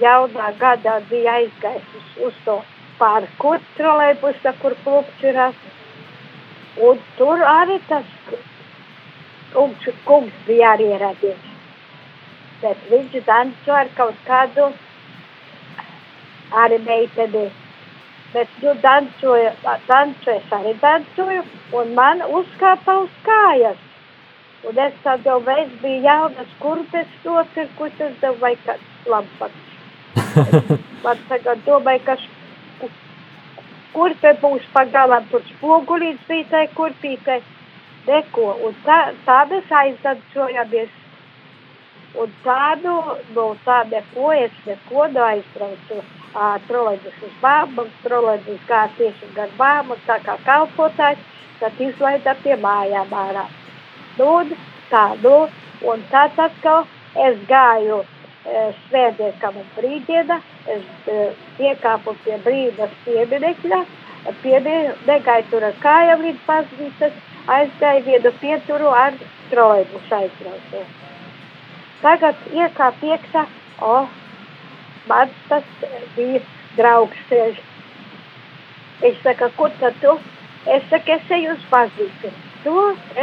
jaunā 0.00 0.52
gadā 0.60 1.00
biju 1.10 1.32
aizgājis 1.32 1.96
uz, 1.98 2.12
uz 2.28 2.38
to 2.44 2.56
parku 3.00 3.56
trolēbusa, 3.74 4.54
kur 4.62 4.76
klubčirās. 4.84 5.58
Un 6.86 7.02
tur 7.18 7.42
arī 7.42 7.80
tas 7.88 8.06
kungs, 9.52 9.90
kungs 10.04 10.40
bija 10.46 10.76
arī 10.76 10.92
ieradies. 10.94 11.52
Bet 12.62 12.88
viņš 12.90 13.20
danco 13.26 13.78
ar 13.82 13.90
kaut 13.98 14.26
kādu 14.28 14.70
arī 16.64 16.78
meiteni. 16.86 17.48
Bet 18.32 18.48
nu 18.62 18.74
dancoju, 18.82 19.50
dancoju, 19.88 20.36
es 20.36 20.52
arī 20.52 20.74
dancoju, 20.82 21.44
un 21.80 21.94
man 21.94 22.24
uzkāpa 22.40 22.98
uz 23.04 23.12
kājas. 23.26 23.78
Un 24.66 24.78
es 24.82 24.94
tad 25.04 25.26
jau 25.26 25.38
veids 25.46 25.74
bija 25.82 26.02
jaunas 26.08 26.54
kurpes 26.58 27.10
nopirkušas, 27.24 28.16
tev 28.20 28.40
vai 28.42 28.56
kāds 28.66 29.10
lampats. 29.12 29.74
Man 31.04 31.20
tagad 31.28 31.60
domāju, 31.66 32.02
ka 32.06 32.16
kurpe 33.94 34.32
būs 34.42 34.64
pagalam, 34.74 35.28
tur 35.30 35.44
spogulīts 35.52 36.26
bija 36.28 36.48
tai 36.50 36.64
kurpītei. 36.74 37.42
Neko, 38.06 38.52
un 38.66 38.74
tā, 38.86 38.98
tādas 39.26 39.70
aizdancojamies. 39.80 40.90
Un 42.16 42.30
tādu, 42.44 42.92
no 43.36 43.46
tā 43.66 43.82
neko, 43.90 44.30
es 44.32 44.52
neko 44.64 45.04
neaizbraucu. 45.12 45.98
Trolēģis 46.68 47.20
uz 47.26 47.34
bābu, 47.42 47.84
trolēģis 48.04 48.64
gāja 48.68 48.88
tieši 48.96 49.28
gar 49.36 49.52
bābu, 49.58 49.96
tā 50.06 50.16
kā 50.24 50.36
kalpotājs, 50.46 51.20
tad 51.60 51.80
izlaida 51.80 52.34
pie 52.42 52.56
mājām 52.60 53.12
ārā. 53.20 53.44
Nu, 54.18 54.28
un 54.40 54.52
tā, 54.90 55.04
nu, 55.22 55.36
un 55.92 56.04
tad 56.12 56.36
atkal 56.46 56.84
es 57.28 57.40
gāju 57.48 58.02
e, 58.02 58.66
svētdienam 58.86 59.60
un 59.62 59.70
brīdiena, 59.76 60.40
es 60.76 61.08
e, 61.12 61.30
piekāpu 61.60 62.16
pie 62.24 62.36
brīdas 62.44 63.00
pieminekļa, 63.06 63.82
pieminiekļa 64.44 65.40
tur 65.52 65.68
ar 65.68 65.80
kājām 65.84 66.28
līdz 66.28 66.46
baznīcas, 66.48 67.24
aizgāju 67.58 68.06
vienu 68.10 68.38
pieturu 68.40 68.92
ar 69.04 69.20
trolēģis 69.52 70.16
aizbraucu. 70.20 70.86
Tagad 72.02 72.48
iekāp 72.52 73.04
iekšā, 73.08 73.46
o, 73.80 73.94
man 75.08 75.30
tas 75.48 75.68
bija 76.16 76.42
draugs 76.76 77.22
sēž. 77.30 77.60
Viņš 79.00 79.22
saka, 79.24 79.48
kur 79.56 79.72
tad 79.80 79.96
tu? 80.02 80.16
Es 80.76 80.84
saku, 80.90 81.16
es 81.16 81.32
eju 81.38 81.54
uz 81.54 81.64
baznīcu. 81.70 82.32
Tu 82.64 82.74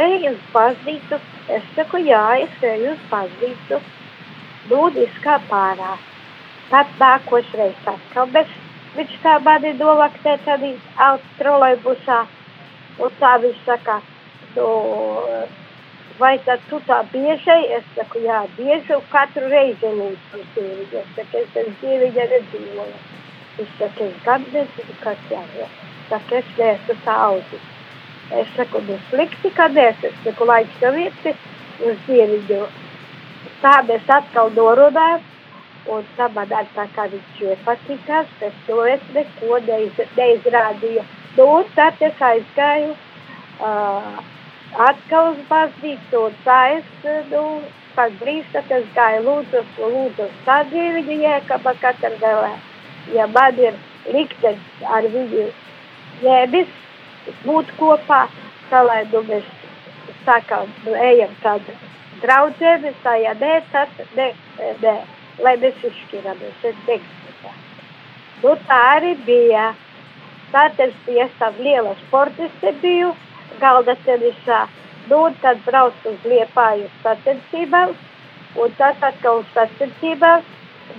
ej 0.06 0.28
uz 0.30 0.42
baznīcu? 0.54 1.20
Es 1.56 1.64
saku, 1.76 2.02
jā, 2.08 2.24
es 2.46 2.66
eju 2.72 2.94
uz 2.94 3.06
baznīcu. 3.10 3.80
Lūdzu, 4.70 5.08
kā 5.24 5.38
pārā. 5.50 5.96
Tad 6.70 6.94
nākošreiz 7.00 7.90
atkal, 7.90 8.30
bet 8.34 8.50
viņš 8.96 9.18
tā 9.22 9.34
mani 9.44 9.74
nolaktē 9.78 10.38
tādā 10.46 10.72
autotrolejbusā. 11.08 12.22
Un 13.02 13.18
tā 13.20 13.34
viņš 13.42 13.60
saka, 13.66 14.00
tu, 14.54 14.66
vai 16.18 16.38
tad 16.46 16.62
tu 16.70 16.78
tā 16.88 17.00
biežai? 17.12 17.60
Es 17.78 17.84
saku, 17.96 18.22
jā, 18.24 18.44
bieži 18.58 18.98
katru 19.10 19.48
reizi 19.50 19.90
lūdzu 19.98 20.40
uz 20.40 20.46
dieviņu. 20.56 21.02
Es 21.02 21.12
saku, 21.16 21.42
es 21.42 21.52
bez 21.56 21.70
dieviņa 21.82 22.26
nedzīvoju. 22.32 22.98
Viņš 23.58 23.74
saka, 23.78 24.08
es 24.08 24.22
gan 24.24 24.46
nezinu, 24.52 24.96
kas 25.02 25.28
jāiet. 25.30 25.82
Saka, 26.08 26.40
es 26.40 26.56
neesmu 26.58 26.96
tā 27.04 27.18
audzis. 27.28 27.68
Es 28.40 28.50
saku, 28.56 28.82
nu 28.88 28.98
slikti, 29.10 29.52
kad 29.58 29.76
es, 29.78 30.02
es 30.02 30.16
saku, 30.24 30.48
laiks 30.50 30.82
jau 30.82 30.94
ieti 30.98 31.34
uz 31.90 32.02
dieviņu. 32.08 32.60
Tā 33.62 33.74
mēs 33.88 34.10
atkal 34.10 34.50
norunājam, 34.56 35.22
un 35.94 36.06
tā 36.16 36.28
man 36.34 36.52
ar 36.52 36.68
tā 36.76 36.86
kā 36.96 37.06
viņš 37.12 37.42
iepatikās, 37.50 38.30
bet 38.40 38.62
to 38.68 38.84
es 38.90 39.02
neko 39.16 39.58
neiz, 39.68 40.04
neizrādīju. 40.18 41.04
Nu, 41.36 41.48
un 41.58 41.70
tad 41.74 42.02
es 42.04 42.20
aizgāju 42.22 42.92
uh, 42.94 44.18
atkal 44.88 45.32
uz 45.32 45.40
baznīcu, 45.48 46.20
un 46.28 46.36
tā 46.44 46.58
es, 46.76 46.86
nu, 47.30 47.42
pēc 47.94 48.14
brīža, 48.20 48.52
tad 48.54 48.72
es 48.78 48.86
gāju 48.96 49.24
lūdzu, 49.26 49.62
lūdzu 49.78 50.28
tā 50.46 50.60
dieviņu 50.70 51.18
jēkaba 51.22 51.74
katru 51.82 52.18
vēlē. 52.22 52.52
Ja 53.14 53.26
man 53.30 53.58
ir 53.60 53.76
liktenis 54.10 54.86
ar 54.96 55.06
viņu 55.12 55.48
jēbis, 56.24 56.70
būt 57.44 57.74
kopā, 57.78 58.24
tā 58.70 58.82
lai 58.84 59.02
nu 59.12 59.22
mēs 59.28 59.50
sākam, 60.24 60.70
nu, 60.86 60.94
ejam 60.94 61.34
tādu 61.42 61.76
draudzēni, 62.22 62.94
tā 63.04 63.18
ja 63.20 63.34
nē, 63.40 63.58
tad 63.72 63.92
nē, 64.16 64.30
nē, 64.82 64.94
lai 65.44 65.56
mēs 65.60 65.86
izšķiramies, 65.90 66.64
es 66.64 66.80
negribu. 66.88 67.54
Nu, 68.44 68.56
tā 68.68 68.80
arī 68.98 69.14
bija. 69.24 69.72
Tad 70.52 70.78
es 70.78 70.92
biju 71.06 71.24
tam 71.38 71.56
liela 71.58 71.94
sportiste 72.04 72.70
biju, 72.82 73.08
galda. 73.60 73.96
Nu, 75.08 75.16
un 75.22 75.34
tad 75.40 75.58
braucu 75.66 76.08
uz 76.08 76.22
Liepāju 76.24 76.86
sacensībām, 77.02 77.90
un 78.56 78.76
tad 78.78 79.02
atkal 79.04 79.42
uz 79.42 79.48
sacensībām, 79.52 80.46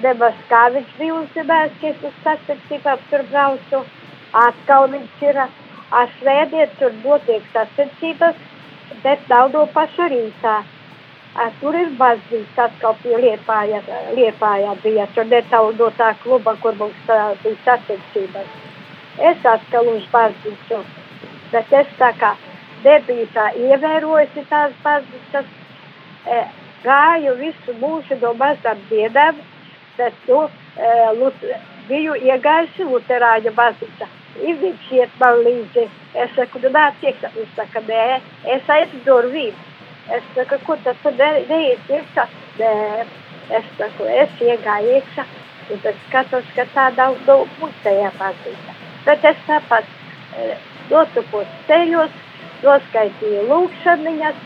nemaz 0.04 0.36
kā 0.50 0.60
viņš 0.76 0.92
bija 1.00 1.16
uzzinājis, 1.22 1.80
ka 1.82 1.88
es 1.90 2.04
uz 2.10 2.20
sacensībām 2.26 3.02
tur 3.10 3.24
braucu. 3.32 3.80
Atkal 4.46 4.86
viņš 4.92 5.24
ir, 5.30 5.40
ar 6.02 6.14
svētdien 6.20 6.76
tur 6.80 6.94
notiek 7.02 7.48
sacensības, 7.54 8.38
bet 9.04 9.26
nav 9.32 9.50
no 9.56 9.66
paša 9.74 10.10
rītā. 10.14 10.56
A, 11.36 11.48
tur 11.60 11.76
ir 11.76 11.90
baznīca, 12.00 12.68
atkal 12.68 12.94
pie 13.02 13.18
Liepāja, 13.24 13.82
Liepājā 14.16 14.76
bija, 14.84 15.08
tur 15.16 15.26
netālu 15.32 15.74
no 15.80 15.90
tā 15.98 16.14
kluba, 16.22 16.54
kur 16.62 16.78
mums 16.80 17.02
tā, 17.10 17.18
bija 17.42 17.58
sacensības. 17.66 18.54
Es 19.32 19.50
atkal 19.56 19.90
uz 19.96 20.06
baznīcu, 20.14 20.80
bet 21.56 21.74
es 21.82 21.98
tā 22.02 22.12
kā 22.20 22.36
nebiju 22.84 23.26
tā 23.34 23.50
ievērojusi 23.64 24.46
tās 24.52 24.76
baznīcas, 24.84 25.50
e, 26.30 26.44
gāju 26.86 27.36
visu 27.40 27.76
mūžu 27.82 28.20
no 28.22 28.34
mazām 28.38 28.82
dienām, 28.92 29.40
bet 29.98 30.14
nu, 30.28 30.44
uh, 30.44 31.10
lut, 31.20 31.44
biju 31.90 32.16
iegājusi 32.20 32.88
Luterāņu 32.90 33.54
baznīcā. 33.56 34.08
Ir 34.44 34.58
viņš 34.60 34.90
iet 34.98 35.14
man 35.22 35.40
līdzi. 35.46 35.86
Es 36.24 36.34
saku, 36.36 36.60
nu 36.64 36.72
nāc 36.76 37.04
iekšā. 37.04 37.32
Viņš 37.38 37.54
saka, 37.56 37.84
nē, 37.88 38.20
es 38.56 38.72
aizu 38.78 39.00
durvīm. 39.06 39.56
Es 40.16 40.26
saku, 40.36 40.60
ko 40.68 40.76
tad 40.84 41.00
tu 41.04 41.14
ne, 41.16 41.30
neiet 41.50 41.92
iekšā? 41.98 42.28
Nē, 42.60 42.74
es 43.60 43.70
saku, 43.80 44.10
es 44.24 44.44
iegāju 44.44 44.98
iekšā. 45.00 45.28
Un 45.72 45.82
tad 45.82 46.02
skatos, 46.08 46.50
ka 46.58 46.68
tā 46.76 46.90
nav 46.98 47.16
no 47.28 47.38
mūsējā 47.62 48.12
baznīcā. 48.20 48.76
Bet 49.08 49.30
es 49.32 49.40
tāpat 49.48 49.88
e, 50.36 50.52
notupos 50.92 51.48
ceļos, 51.68 52.14
noskaitīju 52.64 53.46
lūkšaniņas, 53.50 54.44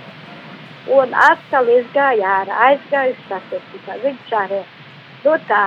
un 0.95 1.13
atkal 1.27 1.69
izgāju 1.75 2.25
ārā, 2.25 2.57
aizgāju 2.69 3.15
satikībā. 3.27 3.99
Viņš 4.03 4.35
arī 4.43 4.61
no 5.25 5.37
tā. 5.49 5.63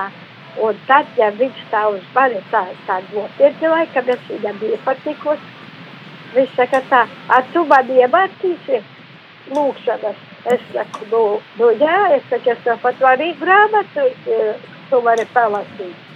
Un 0.61 0.77
tad, 0.85 1.07
ja 1.17 1.31
viņš 1.33 1.61
tā 1.71 1.79
uz 1.89 2.01
mani 2.13 2.37
tā, 2.51 2.61
tā 2.85 2.99
nopietnīja, 3.07 3.87
kad 3.93 4.09
es 4.13 4.27
viņam 4.29 4.59
iepatikos, 4.67 5.47
viņš 6.35 6.51
saka 6.59 6.81
tā, 6.91 6.99
a 7.33 7.39
tu 7.53 7.63
man 7.71 7.89
iemācīsi 7.89 8.83
lūkšanas. 9.49 10.19
Es 10.53 10.61
saku, 10.73 11.07
nu, 11.09 11.23
nu 11.57 11.71
jā, 11.79 11.97
es 12.19 12.29
saku, 12.29 12.51
es 12.53 12.61
tev 12.67 12.77
pat 12.83 13.01
varu 13.01 13.31
grāmatu, 13.39 14.05
tu 14.91 15.01
vari 15.01 15.25
palasīt, 15.33 16.13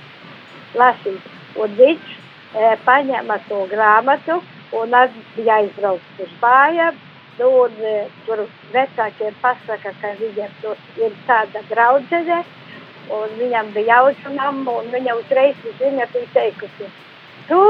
lasīt. 0.78 1.34
Un 1.58 1.74
viņš 1.80 2.14
e, 2.56 2.72
paņēma 2.86 3.40
to 3.50 3.66
grāmatu 3.72 4.40
un 4.78 4.96
bija 5.36 5.60
aizbraucis 5.62 6.24
uz 6.28 6.34
mājām. 6.42 7.04
Nu, 7.38 7.50
un, 7.64 7.74
e, 7.86 8.08
tur 8.26 8.46
vecākiem 8.74 9.36
pasaka, 9.42 9.94
ka 10.02 10.14
viņiem 10.22 10.56
tur 10.62 10.80
ir 10.98 11.14
tāda 11.28 11.62
draudzene, 11.70 12.40
un 13.14 13.38
viņam 13.38 13.72
bija 13.76 14.02
mamma, 14.36 14.80
un 14.82 14.90
viņa 14.92 15.16
uzreiz 15.20 15.56
ziņa 15.80 16.10
bija 16.14 16.34
teikusi, 16.34 16.90
tu 17.48 17.62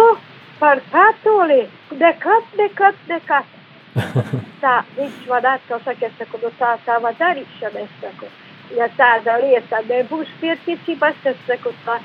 par 0.60 0.82
katoli, 0.92 1.68
nekad, 1.92 2.44
nekad, 2.58 2.96
nekad. 3.08 3.54
tā, 4.62 4.82
viņš 4.98 5.24
man 5.30 5.46
atkal 5.46 5.82
saka, 5.86 6.08
es 6.08 6.18
saku, 6.20 6.40
nu 6.42 6.52
tā 6.60 6.76
tava 6.86 7.14
darīšana, 7.20 7.84
es 7.86 7.96
saku, 8.02 8.30
ja 8.78 8.88
tāda 8.98 9.38
lieta 9.44 9.82
nebūs 9.90 10.32
pieticības, 10.42 11.24
es 11.32 11.40
saku, 11.48 11.74
tā 11.86 12.00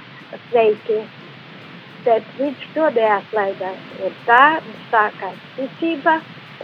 sveiki. 0.49 1.03
Bet 2.05 2.27
viņš 2.39 2.63
to 2.75 2.89
neatlaidās, 2.97 3.83
un 4.03 4.15
tā 4.27 4.45
sākās 4.91 5.43
ticība, 5.57 6.17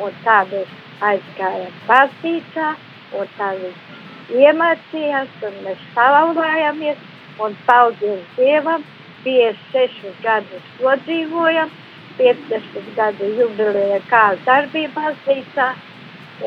un 0.03 0.17
tā 0.25 0.39
mēs 0.51 0.73
aizgājām 1.11 1.77
baznīcā, 1.87 2.73
un 3.19 3.31
tā 3.37 3.51
viņš 3.61 4.39
iemācījās, 4.43 5.37
un 5.49 5.61
mēs 5.67 5.85
salauzājāmies, 5.95 7.05
un 7.45 7.55
paldies 7.69 8.25
Dievam, 8.37 8.83
56 9.25 10.19
gadus 10.25 10.67
nodzīvojam, 10.83 11.71
50 12.19 12.93
gadu 12.99 13.31
jubileja 13.39 14.03
kā 14.11 14.25
darbība 14.47 15.07
baznīcā, 15.07 15.71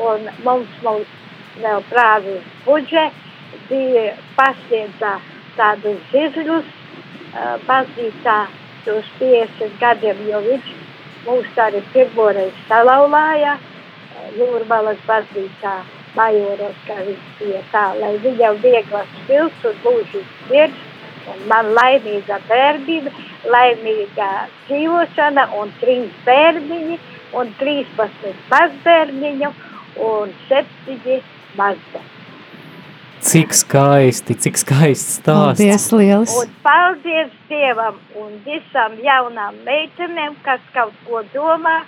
un 0.04 0.28
mums, 0.44 0.78
mums 0.84 1.18
vēl 1.60 1.84
prāvis 1.88 2.48
budže 2.66 3.08
bija 3.68 4.12
pasniedzā 4.36 5.18
tādus 5.56 6.00
zirļus 6.12 6.68
uh, 6.68 7.56
baznīcā 7.68 8.36
uz 8.90 9.08
50 9.18 9.78
gadiem, 9.80 10.22
jo 10.28 10.40
viņš 10.46 10.70
mūs 11.26 11.58
arī 11.64 11.82
pirmoreiz 11.94 12.54
salauzāja 12.68 13.58
Jūrmalas 14.36 15.00
baznīcā 15.06 15.72
majoros, 16.16 16.78
kā 16.86 16.96
viņš 17.06 17.26
bija 17.40 17.62
tā, 17.72 17.84
lai 18.00 18.12
viņam 18.24 18.60
vieglas 18.62 19.10
pilns 19.26 19.66
un 19.68 19.78
mūžīgs 19.84 20.46
miers, 20.50 20.78
un 21.32 21.42
man 21.50 21.72
laimīga 21.78 22.38
bērnība, 22.48 23.12
laimīga 23.54 24.30
dzīvošana 24.68 25.48
un 25.60 25.74
trīs 25.82 26.14
bērniņi, 26.28 26.98
un 27.40 27.52
13 27.60 28.48
mazbērniņu 28.52 29.52
un 30.08 30.34
7 30.48 31.20
mazbērniņu. 31.58 32.11
Cik 33.22 33.52
skaisti, 33.54 34.34
cik 34.34 34.56
skaists 34.58 35.20
stāsts. 35.20 35.60
Paldies, 35.62 35.84
liels. 35.94 36.32
Un 36.42 36.48
paldies 36.64 37.30
Dievam 37.46 38.00
un 38.18 38.32
visam 38.42 38.96
jaunām 38.98 39.60
meitenēm, 39.62 40.34
kas 40.42 40.62
kaut 40.74 40.96
ko 41.06 41.20
domā, 41.30 41.84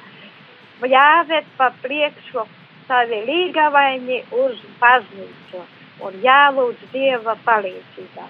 jāved 0.87 1.49
pa 1.59 1.72
priekšu 1.82 2.45
savi 2.87 3.18
līgavaini 3.26 4.20
uz 4.45 4.61
baznīcu 4.78 5.64
un 6.07 6.20
jālūdz 6.22 6.87
Dieva 6.93 7.35
palīdzībā, 7.49 8.28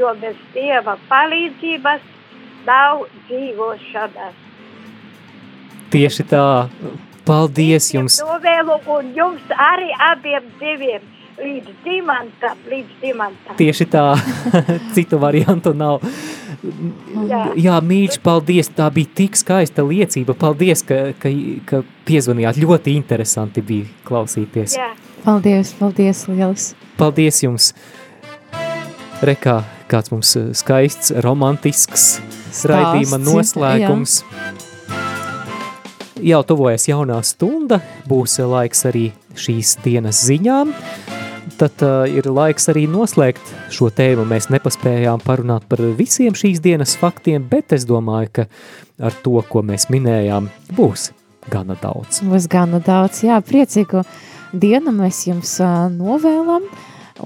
jo 0.00 0.10
bez 0.18 0.42
Dieva 0.56 0.96
palīdzības 1.12 2.02
nav 2.66 3.06
dzīvošanas. 3.28 4.42
Tieši 5.94 6.26
tā, 6.34 6.44
paldies 7.30 7.92
jums. 7.94 8.18
Novēlu 8.26 8.80
un 8.98 9.14
jums 9.14 9.56
arī 9.70 9.94
abiem 10.10 10.50
diviem 10.58 11.06
līdz 11.40 11.72
dimantam, 11.84 12.58
līdz 12.70 13.00
dimantam. 13.02 13.56
Tieši 13.58 13.86
tā, 13.90 14.04
citu 14.94 15.20
variantu 15.20 15.72
nav. 15.76 16.04
Jā, 17.28 17.42
Jā 17.56 17.78
mīļš, 17.84 18.18
paldies, 18.24 18.68
tā 18.76 18.90
bija 18.92 19.08
tik 19.22 19.38
skaista 19.38 19.84
liecība. 19.86 20.36
Paldies, 20.38 20.84
ka, 20.86 21.00
ka, 21.20 21.32
ka 21.68 21.82
piezvanījāt. 22.08 22.60
Ļoti 22.60 22.96
interesanti 22.98 23.64
bija 23.64 23.88
klausīties. 24.08 24.76
Jā. 24.76 24.92
Paldies, 25.24 25.72
paldies, 25.78 26.24
liels. 26.28 26.72
Paldies 27.00 27.42
jums. 27.44 27.72
Rekā, 29.24 29.60
kāds 29.90 30.12
mums 30.12 30.32
skaists, 30.56 31.12
romantisks 31.24 32.06
raidījuma 32.68 33.20
noslēgums. 33.20 34.20
Jā. 34.24 34.56
Jau 36.20 36.42
tuvojas 36.44 36.84
jaunā 36.88 37.16
stunda, 37.24 37.80
būs 38.08 38.36
laiks 38.44 38.84
arī 38.90 39.06
šīs 39.40 39.78
dienas 39.84 40.20
ziņām 40.28 40.74
tad 41.60 41.84
uh, 41.84 42.04
ir 42.08 42.28
laiks 42.30 42.68
arī 42.72 42.86
noslēgt 42.90 43.52
šo 43.74 43.90
tēmu. 43.94 44.26
Mēs 44.28 44.50
nepaspējām 44.52 45.22
parunāt 45.24 45.66
par 45.70 45.82
visiem 45.98 46.36
šīs 46.36 46.62
dienas 46.64 46.96
faktiem, 47.00 47.46
bet 47.50 47.74
es 47.76 47.86
domāju, 47.88 48.32
ka 48.40 48.46
ar 49.10 49.16
to, 49.24 49.38
ko 49.48 49.64
mēs 49.66 49.88
minējām, 49.92 50.50
būs 50.76 51.10
gana 51.50 51.78
daudz. 51.80 52.22
Būs 52.26 52.50
gana 52.50 52.82
daudz, 52.84 53.24
jā, 53.26 53.40
priecīgu 53.44 54.04
dienu 54.52 54.94
mēs 54.96 55.24
jums 55.30 55.56
uh, 55.64 55.88
novēlam 55.92 56.68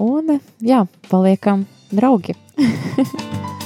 un, 0.01 0.39
jā, 0.63 0.85
paliekam 1.11 1.67
draugi. 1.91 2.37